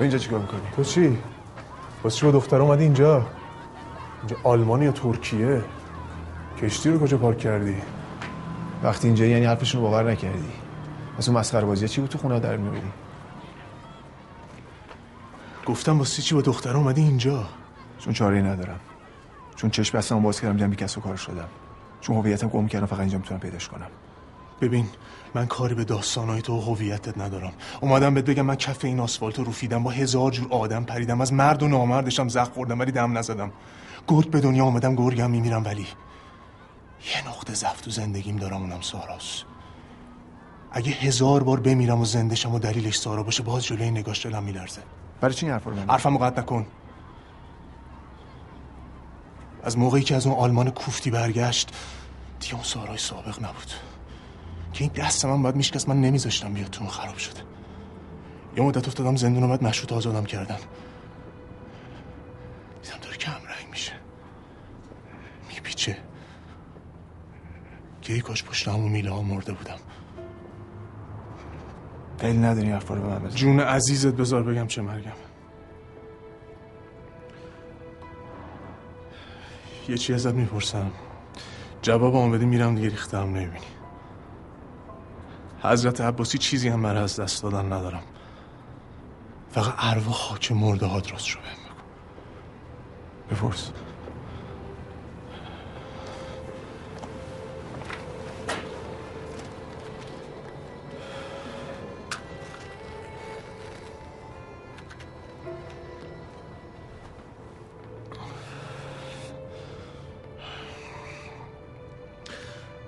[0.03, 1.17] تو اینجا چیکار می‌کنی؟ تو چی؟
[2.03, 3.25] واسه چی با دختر اومدی اینجا؟
[4.19, 5.61] اینجا آلمان یا ترکیه؟
[6.61, 7.75] کشتی رو کجا پارک کردی؟
[8.83, 10.51] وقتی اینجا یعنی حرفشون رو باور نکردی
[11.17, 12.81] از اون مسخره بازی چی بود تو خونه در می‌بری
[15.65, 17.45] گفتم واسه چی با دختر اومدی اینجا؟
[17.99, 18.79] چون چاره ندارم
[19.55, 21.47] چون چشم بستم باز کردم دیدم بی کس و کار شدم
[22.01, 23.87] چون هویتم گم کردم فقط اینجا می‌تونم پیداش کنم
[24.61, 24.89] ببین
[25.33, 27.53] من کاری به داستانهای تو و هویتت ندارم.
[27.81, 31.33] اومدم بهت بگم من کف این آسفالت رو روفیدم با هزار جور آدم پریدم از
[31.33, 33.51] مرد و نامردشم زخ خوردم ولی دم نزدم.
[34.07, 35.87] گرگ به دنیا آمدم گرگم میمیرم ولی
[37.15, 39.43] یه نقطه ضعف تو زندگیم دارم اونم ساراست.
[40.71, 44.81] اگه هزار بار بمیرم و زندشم و دلیلش سارا باشه باز جلوی نگاش دلم میلرزه.
[45.21, 46.65] برای چی این حرفا رو من حرفمو قطع نکن.
[49.63, 51.71] از موقعی که از اون آلمان کوفتی برگشت
[52.39, 53.71] دیگه اون سارای سابق نبود.
[54.73, 57.39] که این دست من باید میشکست من نمیذاشتم بیاد تو خراب شده.
[58.57, 60.57] یه مدت افتادم زندون اومد مشروط آزادم کردن.
[62.83, 63.93] دیدم داره کم رنگ میشه.
[65.49, 65.97] میپیچه.
[68.01, 69.77] که کاش پشت همون میله ها مرده بودم.
[72.19, 75.11] دلیل نداری حرفا رو به من بزن جون عزیزت بذار بگم چه مرگم.
[79.89, 80.91] یه چی ازت می‌پرسم.
[81.81, 83.72] جواب آن میرم دیگه ریخته هم نمی‌بینی.
[85.63, 88.03] حضرت عباسی چیزی هم برای از دست دادن ندارم.
[89.51, 91.51] فقط ارواح خاک مرده ها درست شو بهم
[93.35, 93.47] بگو.
[93.49, 93.71] بپرس.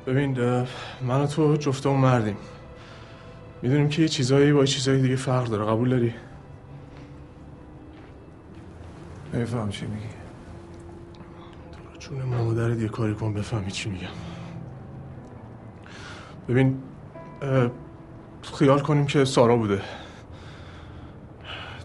[0.07, 0.67] ببین
[1.01, 2.37] من و تو جفتمون مردیم.
[3.65, 5.65] می‌دونیم که یه چیزایی با چیزایی دیگه فرق داره.
[5.65, 6.13] قبول داری؟
[9.33, 10.05] نمیفهم چی میگی.
[11.99, 14.07] جون مادرت یه کاری کن بفهمی چی میگم.
[16.47, 16.83] ببین
[18.59, 19.81] خیال کنیم که سارا بوده.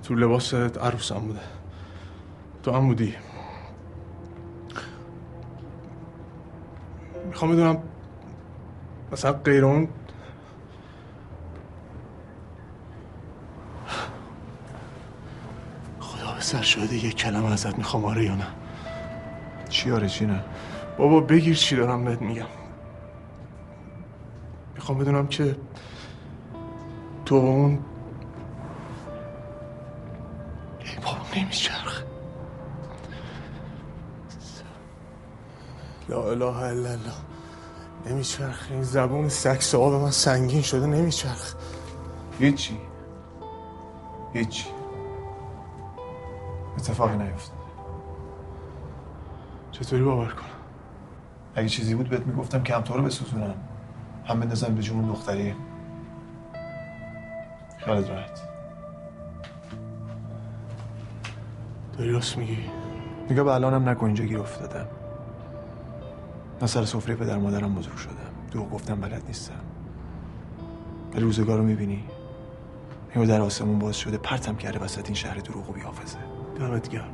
[0.03, 1.41] تو لباس عروسم بوده.
[2.63, 3.15] تو هم بودی.
[7.27, 7.83] می‌خوام بدونم
[9.13, 9.89] مثلا غیر اون
[16.01, 18.47] خدا به سر شده یه کلمه ازت می‌خوام آره یا نه؟
[19.69, 20.45] چی آره چی نه؟
[20.99, 22.47] بابا بگیر چی دارم بهت میگم.
[24.75, 25.57] می‌خوام بدونم که
[27.25, 27.79] تو اون
[30.81, 32.03] ای بابا نمیچرخ.
[36.09, 36.97] لا اله الا الله.
[38.07, 38.67] نمیچرخ.
[38.71, 41.55] این زبون سکس آب من سنگین شده نمیچرخ.
[42.39, 42.79] هیچی.
[44.35, 44.65] هیچی.
[46.81, 47.59] اتفاقی نیفتاد.
[49.73, 50.51] چطوری باور کنم؟
[51.55, 53.55] اگه چیزی بود بهت می‌گفتم که هم تو رو بسوزونم.
[54.25, 55.55] هم بندازم به جون دختری.
[57.79, 58.41] خیالت راحت.
[61.99, 62.59] داری راست میگی.
[63.31, 64.87] نگاه به الانم نکن اینجا گیر افتادم.
[66.61, 68.15] من سر سفره پدر مادرم بزرگ شدم
[68.51, 69.61] دروغ گفتم بلد نیستم.
[71.13, 72.05] ولی روزگار رو می‌بینی.
[73.11, 74.19] نگاه در آسمون باز شده.
[74.19, 76.19] پرتم کرده وسط این شهر دروغ و بیافزه
[76.61, 77.05] دمت گرم.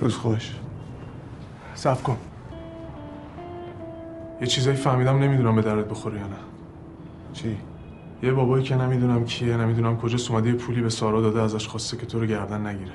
[0.00, 0.54] روز خوش.
[1.74, 2.16] صف کن.
[4.40, 6.36] یه چیزایی فهمیدم نمی‌دونم به درد بخوره یا نه.
[7.32, 7.58] چی؟
[8.22, 12.06] یه بابایی که نمی‌دونم کیه نمی‌دونم کجاست اومده پولی به سارا داده ازش خواسته که
[12.06, 12.92] تو رو گردن نگیره.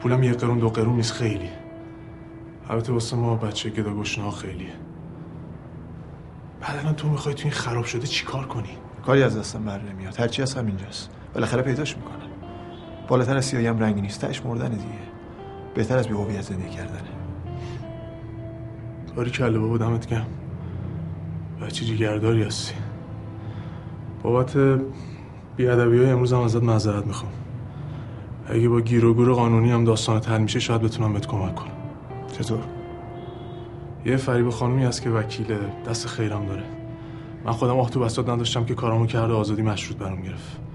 [0.00, 1.50] پولم یه قرون دو قرون نیست خیلی.
[2.68, 4.72] البته واسه ما بچه گدا گشنه خیلیه.
[6.60, 10.20] بعد الان تو می‌خوای تو این خراب شده چیکار کنی؟ کاری از دستم بر نمیاد.
[10.20, 12.25] هرچی از همینجاست بالاخره پیداش می‌کنم.
[13.08, 14.84] بالاتر از سیاهی هم رنگی نیست تهش مردن دیگه.
[15.74, 17.00] بهتر از بی‌هویت زندگی کردنه.
[19.16, 20.26] باری کله بابا دمت گم
[21.62, 22.74] بچه جیگرداری هستی.
[24.22, 24.56] بابت
[25.56, 27.32] بیادبی های امروز هم ازت معذرت می‌خوام.
[28.48, 31.70] اگه با گیر و گور قانونی هم داستانت حل میشه شاید بتونم بهت کمک کنم.
[32.32, 32.58] چطور؟
[34.04, 35.46] یه فریب خانومی هست که وکیل
[35.88, 36.62] دست خیرم داره.
[37.44, 40.65] من خودم آه تو بساط نداشتم که کارامو کرده آزادی مشروط برام گرفت.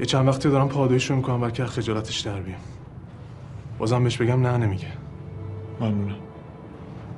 [0.00, 2.60] یه چند وقتی دارم پادایشو می‌کنم بلکه از خجالتش در بیام.
[3.78, 4.88] بازم بهش بگم نه نمیگه.
[5.80, 6.16] ممنونم.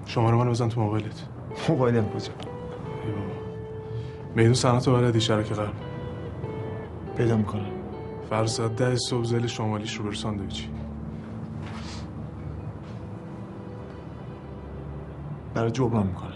[0.07, 1.27] شماره منو بزن تو موبایلت.
[1.69, 2.33] موبایلم کجا؟
[4.35, 5.73] میدون صنعت و بلدی شرک غرب
[7.17, 7.71] پیدا می‌کنم.
[8.47, 10.69] ساعت ده صبح زل شمالیش رو ساندویچی.
[15.55, 16.31] برای جبران می‌کنم.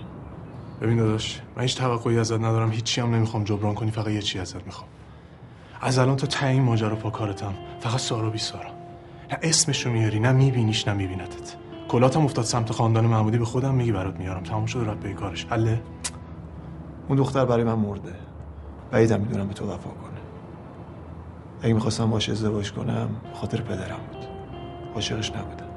[0.81, 4.39] ببین داداش من هیچ توقعی ازت ندارم هیچی هم نمی‌خوام جبران کنی فقط یه چی
[4.39, 4.89] ازت می‌خوام.
[5.85, 8.71] از الان تا تعیین ماجرا پا کارتم فقط سارا بی سارا.
[9.33, 11.57] نه اسمشو میاری نه میبینیش نه میبینتت.
[11.89, 14.43] کلاتم افتاد سمت خاندان محمودی به خودم میگی برات میارم.
[14.43, 15.47] تموم شد رفت به کارش.
[15.51, 15.83] حله؟
[17.09, 18.15] اون دختر برای من مرده.
[18.91, 20.21] بعیدم می‌دونم به تو وفا کنه.
[21.63, 24.27] اگه می‌خواستم باش ازدواج کنم خاطر پدرم بود.
[24.95, 25.69] عاشقش نبودم.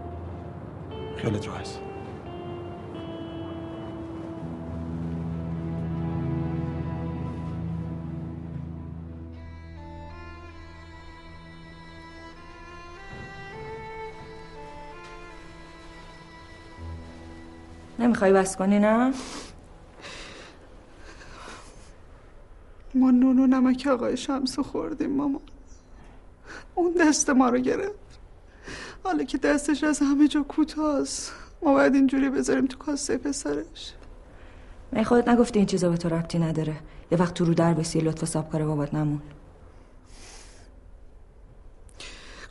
[1.16, 1.87] خیالت راحت.
[18.08, 19.14] نمی‌خوای بس کنی نه؟
[22.96, 25.42] ما نون و نمک آقای شمسو خوردیم مامان
[26.76, 28.20] اون دست ما رو گرفت.
[29.04, 33.94] حالا که دستش از همه جا کوتاست ما باید اینجوری بذاریم تو کاسه پسرش.
[34.92, 36.76] من خودت نگفتی این چیزا به تو ربطی نداره.
[37.12, 39.22] یه وقت تو رو در بسی لطف سابکار بابات نمون.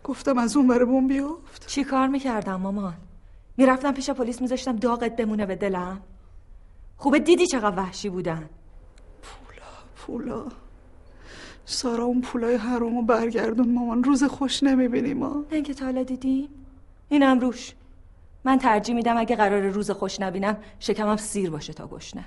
[0.04, 2.94] گفتم از اون برمون بیفت چی کار می‌کردم مامان؟
[3.56, 6.00] می‌رفتم پیش پلیس میذاشتم داغت بمونه به دلم.
[6.96, 8.48] خوبه دیدی چقدر وحشی بودن.
[9.96, 10.44] پولا
[11.64, 15.28] سارا اون پولای حرومو برگردون مامان روز خوش نمی‌بینیم ما.
[15.28, 16.48] نه اینکه تا حالا دیدی
[17.08, 17.74] اینم روش.
[18.44, 22.24] من ترجیح میدم اگه قرار روز خوش نبینم شکمم سیر باشه تا گشنه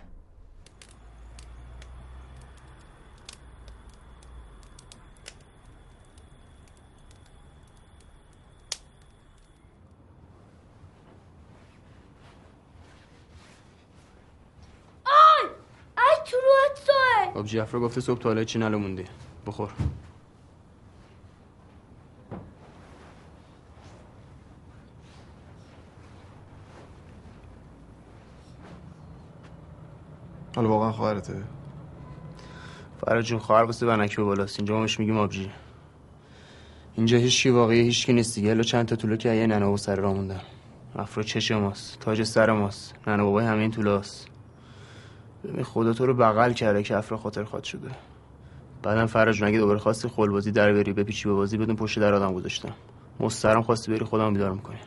[15.05, 15.47] آی
[15.97, 19.05] ای تو روحت سوه خب جعفر گفته صبح تا حالا چی نلو موندی
[19.45, 19.69] بخور.
[30.55, 31.43] حالا واقعا خواهرته؟
[33.01, 34.59] فراد جون خواهر واسه ونک به بالاست.
[34.59, 35.51] اینجا ما بهش میگیم آبجی
[36.95, 38.49] اینجا هیچ کی واقعی هیچ کی نیست دیگه.
[38.49, 40.41] الا چند تا طولو که یه ننه و سر را موندن.
[40.95, 42.95] افرا چش ماست تاج سر ماست.
[43.07, 44.27] ننه بابای همه این طولاست.
[45.43, 47.89] ببین خدا تو رو بغل کرده که افرا خاطر خواد شده.
[48.83, 52.33] بعدم فرج اگه دوباره خواستی خلبازی در بری بپیچی به بازی بدون پشت در آدم
[52.33, 52.73] گذاشتم
[53.19, 54.77] مسترم خواستی بری خودم بیدار می‌کنی.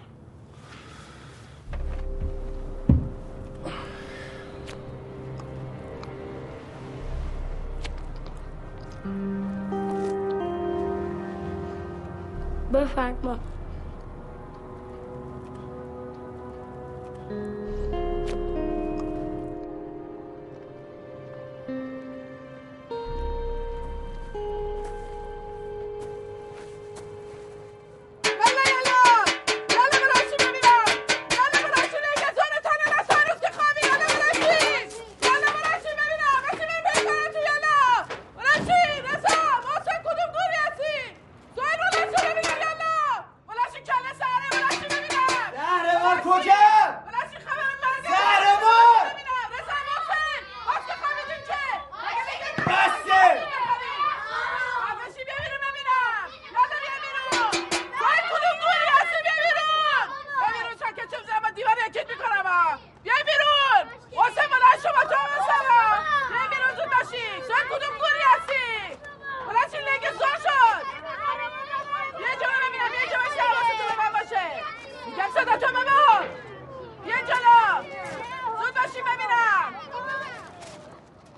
[12.72, 13.38] بفرما.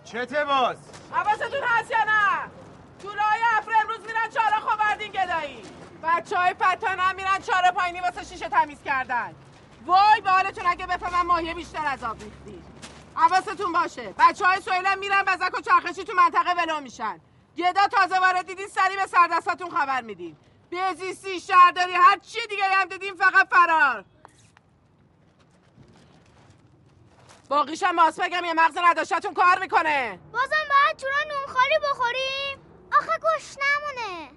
[0.05, 0.77] چته باز؟
[1.13, 2.51] حواستون هست یا نه؟
[3.03, 5.63] جولای افر امروز میرن چهارا خوابردین گدایی.
[6.03, 9.35] بچه های فتان هم میرن چهارا پایینی واسه شیشه تمیز کردن.
[9.87, 12.63] وای به حالتون اگه بفهمم ماهیه بیشتر از آب ریختی
[13.15, 14.15] حواستون باشه.
[14.19, 17.21] بچه های سویل میرن بزک و چرخشی تو منطقه ولو میشن.
[17.57, 20.37] گدا تازه وارد دیدین سری به سردستاتون خبر میدین.
[20.73, 24.05] بزیستی شهرداری هر چی دیگه هم دیدین فقط فرار.
[27.49, 30.19] باقیشم ماس بگم یه مغز نداشتتون کار می‌کنه.
[30.33, 32.59] بازم باید چورا نون خالی بخوریم.
[32.99, 34.29] آخه گوش نمونه.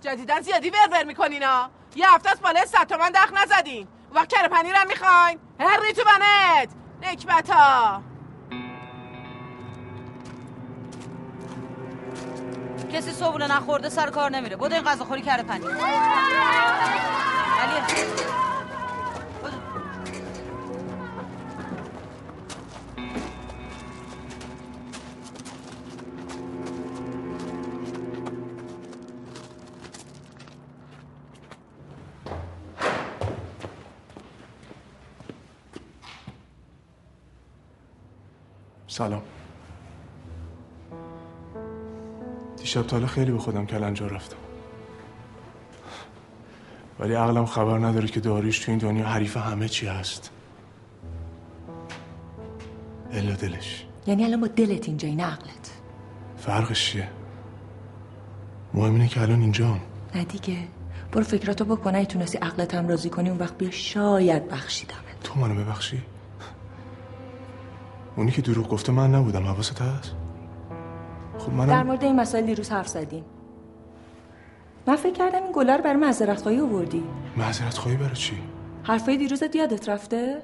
[0.00, 3.88] جدیدن زیادی ورور میکنینا یه هفته از بالای صد تومن دخ نزدین.
[4.08, 5.40] اون وقت کره پنیرم می‌خواین.
[5.60, 6.68] هری تو بنت.
[7.02, 8.02] نکبتا.
[12.92, 14.56] کسی صبحونه نخورده سر کار نمیره.
[14.56, 15.70] بودو این غذاخوری کرده پنیر.
[39.00, 39.22] سلام.
[42.56, 44.36] دیشب تا حالا خیلی به خودم کلنجا رفتم.
[46.98, 50.30] ولی عقلم خبر نداره که داریش تو این دنیا حریف همه چی هست.
[53.12, 53.86] الا دلش.
[54.06, 55.70] یعنی الان با دلت اینجا این عقلت.
[56.36, 57.08] فرقش چیه؟
[58.74, 59.80] مهم اینه که الان اینجام.
[60.14, 60.56] نه دیگه.
[61.12, 61.94] برو فکراتو بکن.
[61.94, 66.02] اگه تونستی عقلت هم راضی کنی اون وقت بیا شاید بخشیدم تو منو ببخشی؟
[68.20, 70.12] اونی که دروغ گفته من نبودم حواست هست؟
[71.38, 73.24] خب منم در مورد این مسائل دیروز حرف زدیم.
[74.86, 77.04] من فکر کردم این گلا رو برای معذرت خواهی آوردی.
[77.36, 78.38] معذرت خواهی برای چی؟
[78.82, 80.42] حرفای دیروزت یادت رفته؟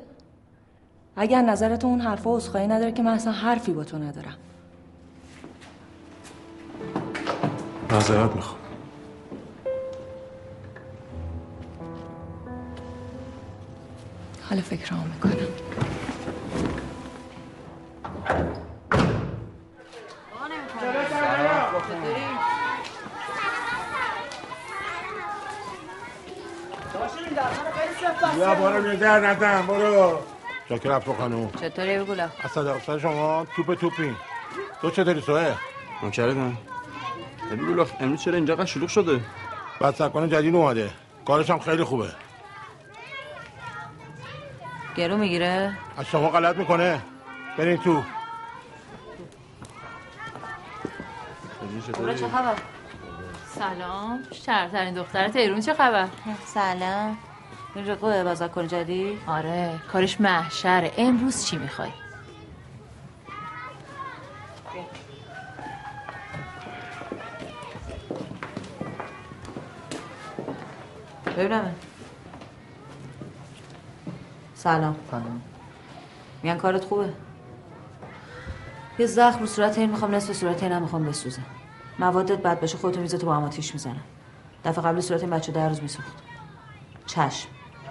[1.17, 4.37] اگر نظرت اون حرفا عذرخواهی نداره که من اصلا حرفی با تو ندارم.
[7.91, 8.61] معذرت می‌خوام.
[14.43, 15.96] حالا فکرامو می‌کنم.
[28.35, 30.19] بیا برو یه در ندم برو.
[30.69, 34.17] شاکر افرو خانوم چطوری بگولا؟ اصلا اصلا شما توپ توپین
[34.83, 35.55] تو چطوری سوه
[36.03, 36.57] نوکردم
[37.51, 39.21] بگو امروز چرا اینجا قد شلوغ شده؟
[39.81, 40.91] بعد سرکان جدید اومده.
[41.27, 42.09] کارش هم خیلی خوبه.
[44.97, 47.03] گرو می‌گیره؟ از شما غلط می‌کنه.
[47.59, 48.03] برین تو.
[51.93, 52.55] برو چه خبر؟
[53.47, 54.23] سلام.
[54.33, 56.09] شرفترین دختر تهرون چه خبر؟
[56.45, 57.19] سلام.
[57.75, 59.81] این رقوه بازار جدید آره.
[59.93, 61.91] کارش محشره امروز چی می‌خوای؟
[71.37, 71.75] ببینم
[74.55, 74.97] سلام.
[75.11, 75.43] سلام.
[76.43, 77.13] میگن کارت خوبه؟
[78.99, 81.43] یه زخم رو صورت این می‌خوام نصف صورت این هم می‌خوام بسوزه
[81.99, 84.05] موادت بد باشه خودتو میزه با هم آتیش می‌زنم
[84.65, 86.13] دفعه قبل صورت این بچه در روز میسوخت.
[87.07, 87.49] چشم.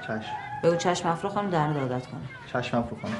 [0.07, 0.21] چشم.
[0.63, 2.21] بگو چشم افرو خانم درن دادت کنه.
[2.53, 3.15] چشم افرو خانم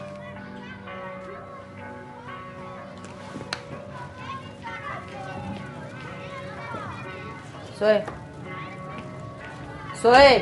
[7.80, 8.02] سوی
[9.94, 10.42] سوی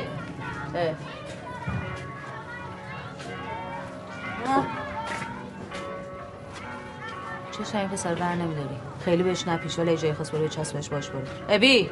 [7.72, 8.93] چه این پسر بر نمیداری.
[9.06, 11.22] خیلی بهش نپیش ولی جای خواست برو چسبش باش برو.
[11.50, 11.90] ابی!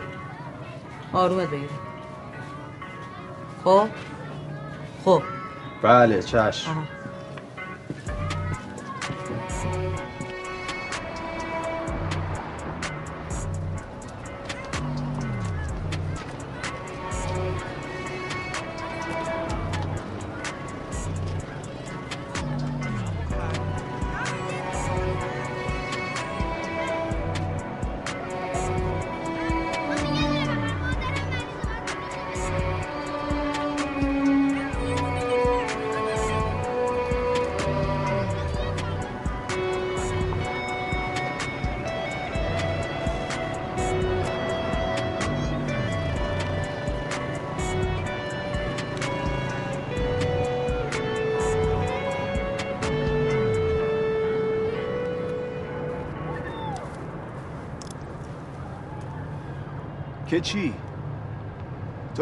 [1.13, 1.69] آرومت بگیری.
[3.63, 3.87] خب؟
[5.05, 5.21] خب.
[5.81, 6.71] بله چشم.
[6.71, 7.00] آها.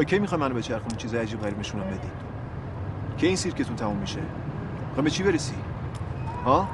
[0.09, 2.09] کی می‌خوای منو بچرخونی چیز عجیب غریب نشونم بدی؟
[3.17, 4.19] که این سیرکتون تموم میشه؟
[4.87, 5.55] می‌خوای به چی برسی؟
[6.45, 6.67] ها؟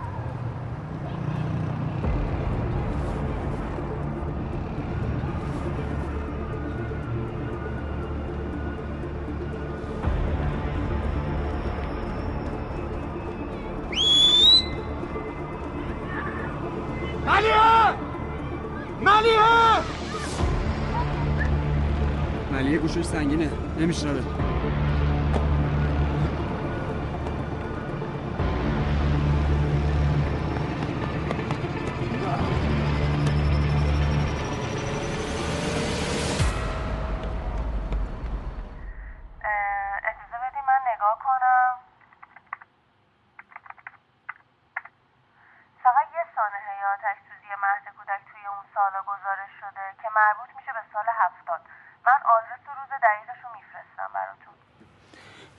[48.47, 51.61] اون سالا گزارش شده که مربوط میشه به سال هفتاد
[52.05, 54.53] من آدرس و روز دقیقش رو میفرستم براتون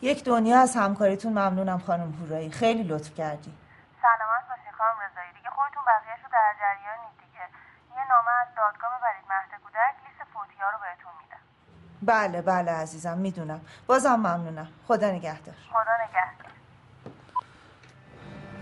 [0.07, 2.51] یک دنیا از همکاریتون ممنونم خانم هورایی.
[2.51, 3.53] خیلی لطف کردی.
[4.03, 5.33] سلامت باشین خانم رضایی.
[5.37, 7.45] دیگه خودتون بقیهش رو در جریانید دیگه.
[7.97, 9.25] یه نامه از دادگاه ببرید.
[9.31, 11.43] مهد کودک لیست فوتیا رو بهتون میدم
[12.03, 13.61] بله بله عزیزم می‌دونم.
[13.87, 14.69] بازم ممنونم.
[14.89, 15.55] خدا نگهدار.
[15.71, 16.53] خدا نگهدار.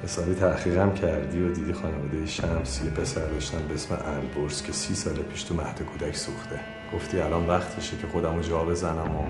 [0.04, 4.94] حسابی تحقیقم کردی و دیدی خانواده شمس یه پسر داشتن به اسم البرز که سی
[4.94, 6.60] سال پیش تو مهد کودک سوخته.
[6.94, 9.24] گفتی الان وقتشه که خودمو جا بزنم و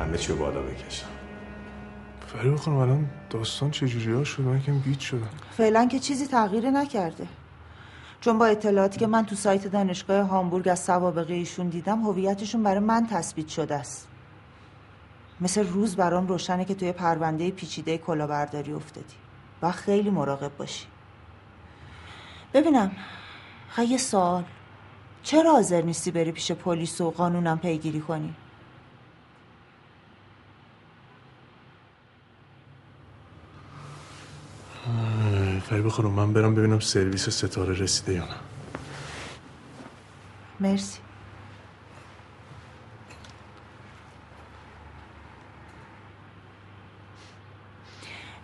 [0.00, 1.19] همه چی رو بالا بکشم.
[2.32, 5.28] فریبا خانم الان داستان چجوری ها شد؟ من یکم گیت شدم.
[5.50, 7.26] فعلا که چیزی تغییر نکرده.
[8.20, 12.78] چون با اطلاعاتی که من تو سایت دانشگاه هامبورگ از سوابق ایشون دیدم هویتشون برای
[12.78, 14.08] من تثبیت شده است.
[15.40, 19.14] مثل روز برام روشنه که توی پرونده پیچیده کلاهبرداری افتادی.
[19.62, 20.86] و خیلی مراقب باشی.
[22.54, 22.90] ببینم
[23.68, 24.44] خیلی یه سوال.
[25.22, 28.34] چرا حاضر نیستی بری پیش پلیس و قانونم پیگیری کنی؟
[35.70, 38.34] فریبا خانم من برم ببینم سرویس ستاره رسیده یا نه.
[40.60, 40.98] مرسی.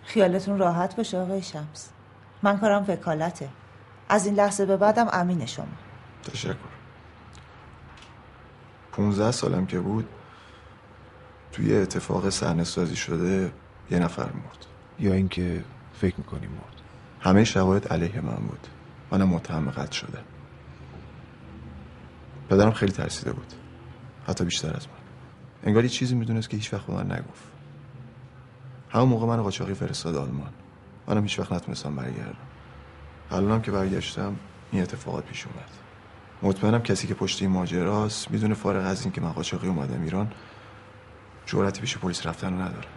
[0.03, 1.89] خیالتون راحت باشه آقای شمس.
[2.43, 3.49] من کارم وکالته.
[4.09, 5.65] از این لحظه به بعدم امین شما.
[6.23, 6.55] تشکر.
[8.91, 10.09] 15 سالم که بود
[11.51, 13.53] توی اتفاق صحنه سازی شده
[13.91, 14.65] یه نفر مرد.
[14.99, 15.63] یا اینکه
[16.01, 16.76] فکر می‌کنیم مرد.
[17.21, 18.67] همه شواهد علیه من بود.
[19.11, 20.19] منم متهم قتل شده.
[22.49, 23.53] پدرم خیلی ترسیده بود.
[24.27, 24.93] حتی بیشتر از من.
[25.63, 27.43] انگار یه چیزی می‌دونست که هیچ وقت به من نگفت.
[28.89, 30.49] همون موقع من قاچاقی فرستاد آلمان.
[31.07, 32.35] منم هیچ وقت نتونستم برگردم.
[33.31, 34.35] الانم که برگشتم
[34.71, 35.69] این اتفاقات پیش اومد.
[36.41, 40.31] مطمئنم کسی که پشت این ماجراست می‌دونه فارغ از این که من قاچاقی اومدم ایران
[41.45, 42.87] جرأتی پیش پلیس رفتن رو نداره.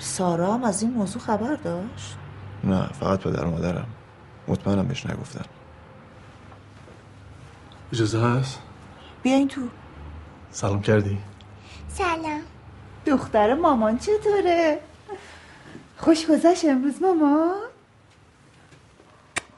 [0.00, 2.16] سارا هم از این موضوع خبر داشت؟
[2.64, 3.86] نه فقط پدر و مادرم.
[4.48, 5.44] مطمئنم بهش نگفتن.
[7.92, 8.58] اجازه هست؟
[9.22, 9.68] بیاین تو.
[10.50, 11.18] سلام کردی؟
[11.88, 12.42] سلام.
[13.06, 14.80] دختر مامان چطوره؟
[15.96, 17.54] خوش گذشت امروز مامان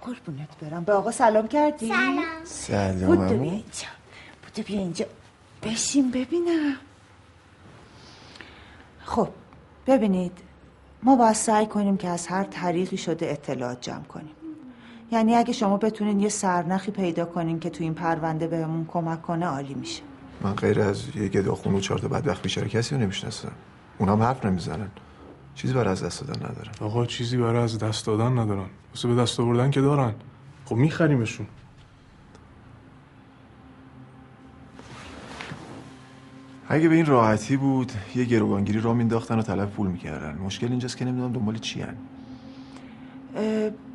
[0.03, 0.85] قربونت برم.
[0.85, 1.93] به آقا سلام کردی؟
[2.45, 2.93] سلام.
[2.93, 3.39] بودو عمو.
[3.39, 3.89] بیا اینجا.
[4.43, 5.07] بودو بیا اینجا.
[5.63, 6.77] بشین ببینم.
[9.05, 9.29] خب
[9.89, 10.33] ببینید
[11.03, 14.35] ما باید سعی کنیم که از هر طریقی شده اطلاعات جمع کنیم.
[15.13, 19.47] یعنی اگه شما بتونین یه سرنخی پیدا کنین که تو این پرونده بهمون کمک کنه
[19.47, 20.03] عالی میشه.
[20.41, 23.53] من غیر از یه گداخون و چهار تا بدبخت بیچاره کسی رو نمی‌شناسم.
[23.99, 24.89] اونا هم حرف نمی‌زنن.
[25.55, 26.73] چیزی برای از دست دادن ندارن.
[26.81, 28.67] آقا چیزی برای از دست دادن ندارن.
[28.91, 30.15] واسه به دست آوردن که دارن.
[30.65, 31.47] خب میخریمشون
[36.69, 40.39] اگه به این راحتی بود یه گروگانگیری را مینداختن و طلب پول می‌کردن.
[40.39, 41.95] مشکل اینجاست که نمی‌دونم دنبال چی هن.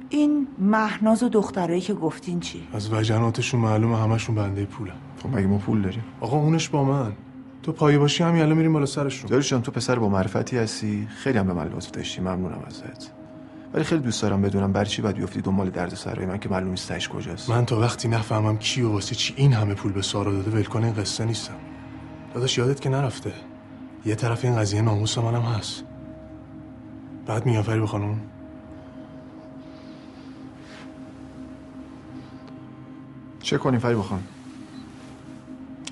[0.09, 4.91] این مهناز و دخترایی که گفتین چی؟ از وجناتشون معلومه همشون بنده پوله.
[5.23, 7.11] خب مگه ما پول داریم؟ آقا اونش با من.
[7.63, 11.07] تو پایه باشی همین الان میریم بالا سرشون داریوش جان تو پسر با معرفتی هستی؟
[11.17, 13.11] خیلی هم به من لطف داشتی ممنونم ازت.
[13.73, 16.69] ولی خیلی دوست دارم بدونم برای چی باید بیفتی دنبال درد سرای من که معلوم
[16.69, 17.49] نیست کجاست.
[17.49, 20.83] من تا وقتی نفهمم کی و واسه چی این همه پول به سارا داده ولکن
[20.83, 21.53] این قصه نیستم.
[22.33, 23.33] داداش یادت که نرفته.
[24.05, 25.83] یه طرف این قضیه ناموس منم هست.
[27.25, 28.21] بعد میگم فریبا خانم
[33.39, 34.23] چه کنیم فریبا خان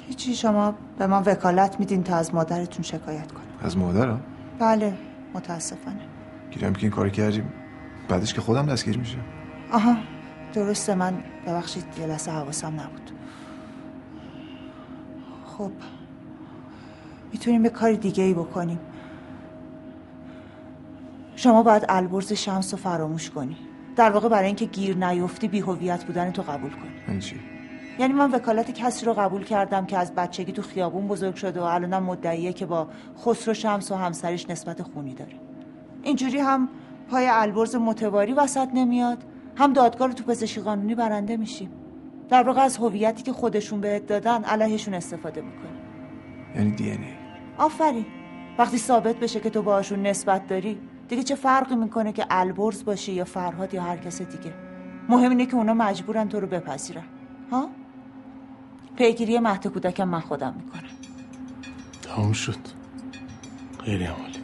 [0.08, 4.22] هیچی شما به من وکالت میدین تا از مادرتون شکایت کنم از مادرم؟
[4.60, 4.94] بله
[5.34, 6.00] متاسفانه.
[6.52, 7.54] گیرم که این کار کردیم
[8.10, 9.18] بعدش که خودم دستگیر میشه
[9.72, 9.98] آها
[10.54, 13.12] درسته من ببخشید یه لحظه حواسم نبود.
[15.46, 15.72] خب.
[17.34, 18.80] می‌تونیم یه کار دیگه ای بکنیم.
[21.36, 23.58] شما باید البرز شمس رو فراموش کنی.
[23.96, 27.20] در واقع برای اینکه گیر نیفتی بی هویت بودن تو قبول کنی.
[27.20, 27.40] چی؟
[28.00, 31.64] یعنی من وکالت کسی رو قبول کردم که از بچگی تو خیابون بزرگ شده و
[31.64, 32.88] الانم مدعیه که با
[33.26, 35.34] خسرو شمس و همسرش نسبت خونی داره.
[36.04, 36.70] اینجوری هم
[37.10, 39.24] پای البرز متواری وسط نمیاد
[39.56, 41.70] هم دادگاه رو تو پزشکی قانونی برنده میشیم.
[42.30, 45.78] در واقع از هویتی که خودشون بهت دادن علیهشون استفاده می‌کنی
[46.56, 47.21] یعنی دی ای؟
[47.62, 48.06] آفرین.
[48.58, 53.12] وقتی ثابت بشه که تو باهاشون نسبت داری دیگه چه فرقی می‌کنه که البرز باشی
[53.12, 54.54] یا فرهاد یا هر کس دیگه؟
[55.10, 57.04] مهم اینه که اونا مجبورن تو رو بپذیرن.
[57.52, 57.70] ها؟
[58.96, 60.90] پیگیری مهد کودکم من خودم می‌کنم.
[62.02, 62.58] تمام شد.
[63.84, 64.41] خیلی عمالی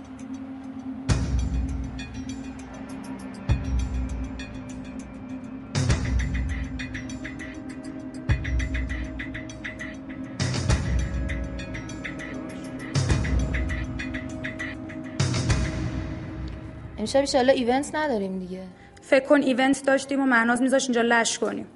[17.07, 18.63] امشب ایشالله ایونت نداریم دیگه.
[19.01, 21.67] فکر کن ایونت داشتیم و معناز میذاش اینجا لش کنیم.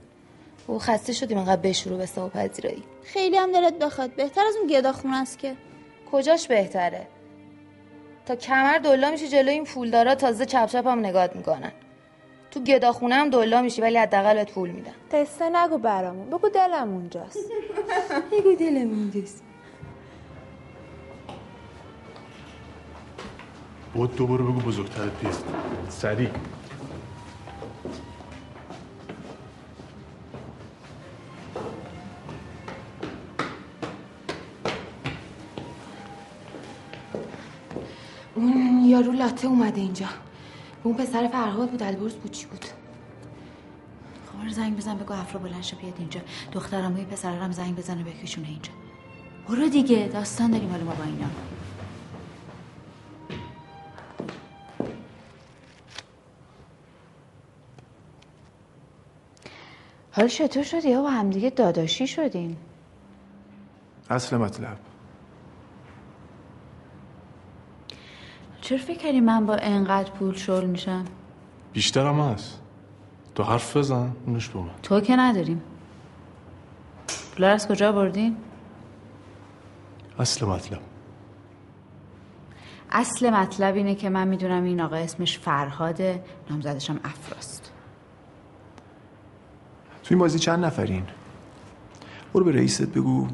[0.68, 2.84] او خسته شدیم انقدر بشورو به و پذیرایی.
[3.04, 4.16] خیلی هم دلت بخواد.
[4.16, 5.56] بهتر از اون گداخونه است که.
[6.12, 7.08] کجاش بهتره؟
[8.26, 11.72] تا کمر دلا میشی جلوی این پولدارا تازه چپ چپ هم نگات می‌کنن.
[12.52, 16.30] تو گداخونه هم دلا میشی ولی حداقل بهت پول میدن قصه نگو برامون.
[16.30, 17.52] بگو دلم اونجاست.
[18.32, 19.44] بگو دلم اونجاست.
[23.94, 25.44] بود دوباره بگو بزرگترت بیاد
[25.90, 26.30] سریع.
[38.36, 40.06] اون یارو لاته اومده اینجا.
[40.84, 42.32] اون پسر فرهاد بود البرز بود.
[42.32, 42.66] چی بود؟
[44.32, 46.22] خبر زنگ بزن بگو افرا بلند شه بیاد اینجا.
[46.52, 48.72] دخترم و پسرم زنگ بزنه بکشونه اینجا.
[49.48, 51.28] برو دیگه داستان داریم حالا ما با اینا.
[60.22, 62.58] حالا چطور شدی یا با همدیگه داداشی شدین.
[64.10, 64.78] اصل مطلب.
[68.62, 71.06] چرا فکر کردی من با انقدر پول شل میشم؟
[71.74, 72.62] بیشترم هست.
[73.36, 74.70] تو حرف بزن اونش با من.
[74.84, 75.62] تو که نداریم.
[77.36, 78.38] پولا رو از کجا بردین؟
[80.20, 80.82] اصل مطلب.
[82.92, 87.71] اصل مطلب اینه که من می‌دونم این آقا اسمش فرهاده نامزدشم افراست.
[90.12, 91.04] این بازی چند نفرین؟
[92.34, 93.28] برو به رئیست بگو.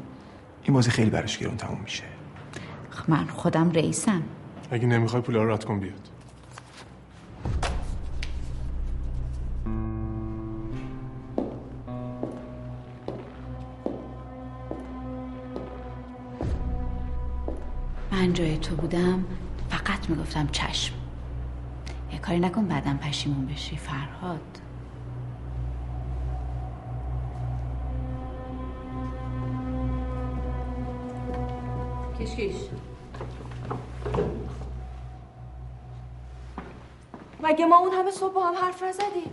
[0.64, 2.04] این بازی خیلی براش گرون تموم میشه.
[2.90, 4.22] خب من خودم رئیسم.
[4.70, 6.08] اگه نمی‌خوای پولا رو رد کن بیاد.
[18.12, 19.24] من جای تو بودم
[19.70, 20.94] فقط می‌گفتم چشم.
[22.12, 24.58] یه کاری نکن بعدم پشیمون بشی فرهاد.
[32.20, 32.54] کشکش
[37.42, 39.32] مگه ما اون همه صبح با هم حرف نزدیم؟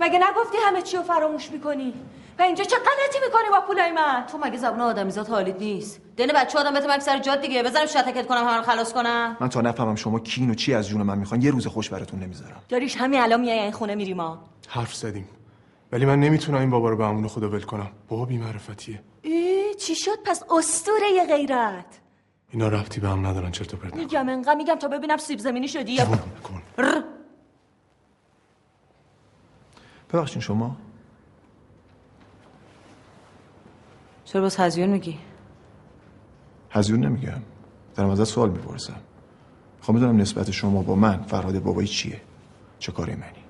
[0.00, 1.94] مگه نگفتی همه چی رو فراموش می‌کنی؟
[2.38, 6.26] و اینجا چه غلطی می‌کنی با پولای من؟ تو مگه زبون آدمیزاد حالیت نیست؟ دین
[6.34, 9.36] بچه آدم بهت سر جاد دیگه بزنم شتکت کنم همه رو خلاص کنم.
[9.40, 12.20] من تا نفهمم شما کین و چی از جون من می‌خوان یه روز خوش براتون
[12.20, 12.62] نمی‌ذارم.
[12.68, 14.38] داریش همین الان میای این خونه میری ما.
[14.68, 15.28] حرف زدیم.
[15.92, 17.90] ولی من نمی‌تونم این بابا رو به امون خدا ول کنم.
[18.08, 19.02] بابا بی‌معرفتیه.
[19.22, 22.00] ای چی شد؟ پس اسطوره غیرت.
[22.50, 23.94] اینا ربطی به هم ندارن چرت و پرت.
[23.94, 25.92] میگم انقدر میگم تا ببینم سیب زمینی شدی.
[25.92, 26.04] یا
[26.78, 27.02] ر.
[30.12, 30.76] ببخشید شما.
[34.24, 35.18] چرا باز هزیون میگی؟
[36.70, 37.42] هزیون نمیگم.
[37.94, 39.00] دارم ازت سوال می‌پرسم.
[39.78, 42.20] می‌خوام بدونم نسبت شما با من فرهاد بابایی چیه؟
[42.78, 43.44] چه کاری منی؟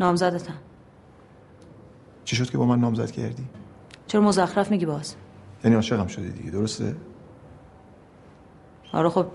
[0.00, 0.58] نامزدتم.
[2.24, 3.46] چی شد که با من نامزد کردی؟
[4.06, 5.16] چرا مزخرف میگی باز؟
[5.64, 6.96] یعنی عاشقم شدی دیگه درسته؟
[8.92, 9.26] آره خب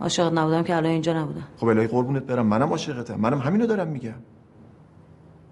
[0.00, 1.46] عاشقت نبودم که الان اینجا نبودم.
[1.56, 4.14] خب الهی قربونت برم منم عاشقتم منم همینو دارم میگم.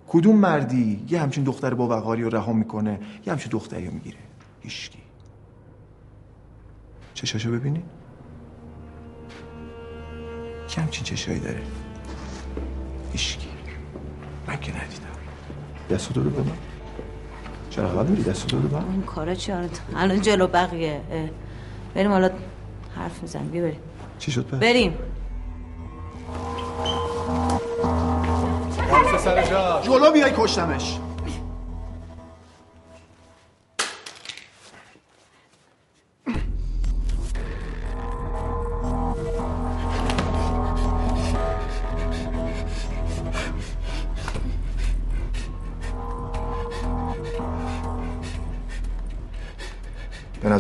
[0.09, 4.19] کدوم مردی یه همچین دختر با وقاری رو رها می‌کنه یه همچین دختری رو می‌گیره؟
[4.61, 4.99] هیچکی.
[7.15, 7.83] چشاشو ببینی.
[10.77, 11.63] یه همچین چشایی داره؟
[13.13, 13.49] هیچکی.
[14.47, 15.07] من که ندیدم.
[15.91, 16.57] دستو دو به من
[17.79, 21.01] چرا عقب میری دستو دو من این کارا چی آره؟ الان جلو بقیه.
[21.95, 22.31] بریم حالا
[22.97, 23.49] حرف می‌زنیم.
[23.49, 23.81] بیا بریم.
[24.19, 24.95] چی شد پس؟ بریم.
[29.83, 30.99] جلو بیای کشتمش.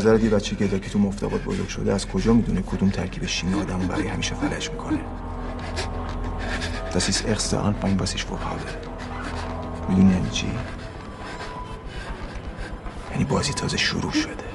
[0.08, 3.60] نظرت یه بچه گدا که تو مفتقات بزرگ شده از کجا می‌دونه کدوم ترکیب شیمی
[3.60, 4.98] آدمو برای همیشه فلج می‌کنه
[6.92, 8.68] Das ist erste Anfang, was ich vorhabe.
[9.88, 10.50] می‌دونی یعنی چی؟
[13.10, 14.48] یعنی بازی تازه شروع شده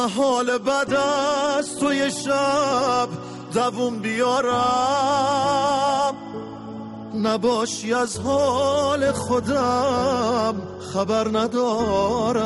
[0.00, 3.08] محال بعد از توی شب
[3.54, 4.54] دووم بیارم.
[7.14, 10.62] نباشی از حال خودم
[10.94, 12.42] خبر ندارم.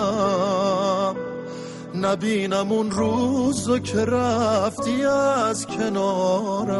[1.94, 6.74] نبینم اون روزو که رفتی از کنارم.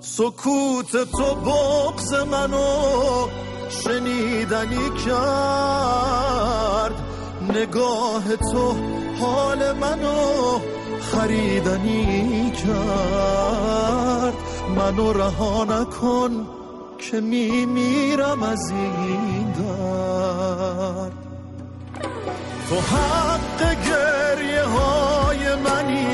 [0.00, 3.26] سکوت تو بغز منو
[3.68, 7.03] شنیدنی کرد.
[7.56, 8.74] نگاه تو
[9.20, 10.58] حال منو
[11.00, 14.34] خریدنی کرد.
[14.76, 16.46] منو رها نکن
[16.98, 21.12] که میمیرم از این درد.
[22.68, 26.06] تو حق گریه های منی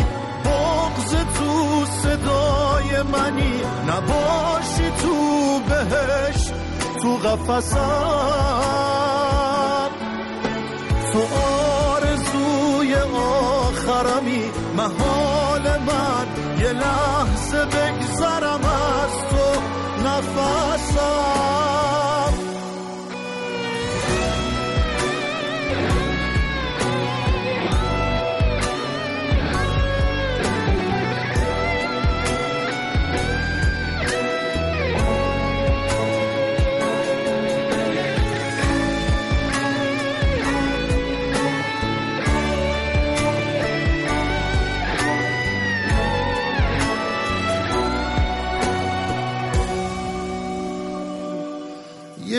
[0.45, 3.61] بغز تو صدای منی.
[3.89, 5.15] نباشی تو
[5.69, 6.51] بهش
[7.03, 9.00] تو قفصم
[11.13, 11.23] تو
[11.93, 14.43] آرزوی آخرمی
[14.77, 16.27] محال من
[16.61, 17.20] یه لحظه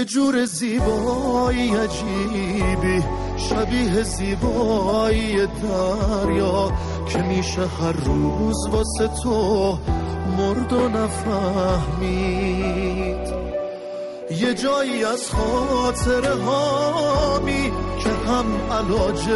[0.01, 3.03] یه جور زیبایی عجیبی
[3.37, 6.71] شبیه زیبایی دریا
[7.09, 9.77] که میشه هر روز واسه تو
[10.37, 12.21] مرد و نفهمید.
[14.31, 17.71] یه جایی از خاطر هامی
[18.03, 19.29] که هم علاج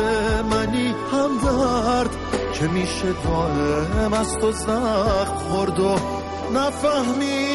[0.52, 2.10] منی هم درد
[2.54, 5.96] که میشه دائم از تو زخم خورد و
[6.54, 7.55] نفهمید.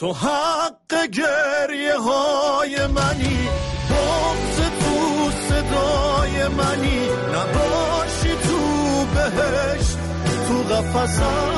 [0.00, 3.48] تو حق گریه های منی
[3.90, 7.08] بغز تو صدای منی.
[7.34, 8.58] نباشی تو
[9.14, 9.98] بهشت
[10.48, 11.50] تو قفصم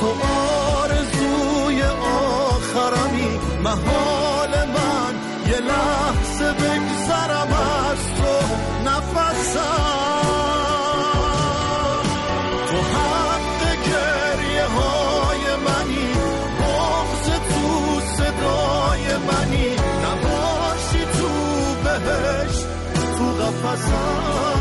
[0.00, 0.08] تو
[0.78, 5.14] آرزوی آخرمی محال من.
[5.50, 7.52] یه لحظه بگذرم
[7.90, 8.34] از تو
[8.90, 9.91] نفسم.
[23.72, 24.51] نفسم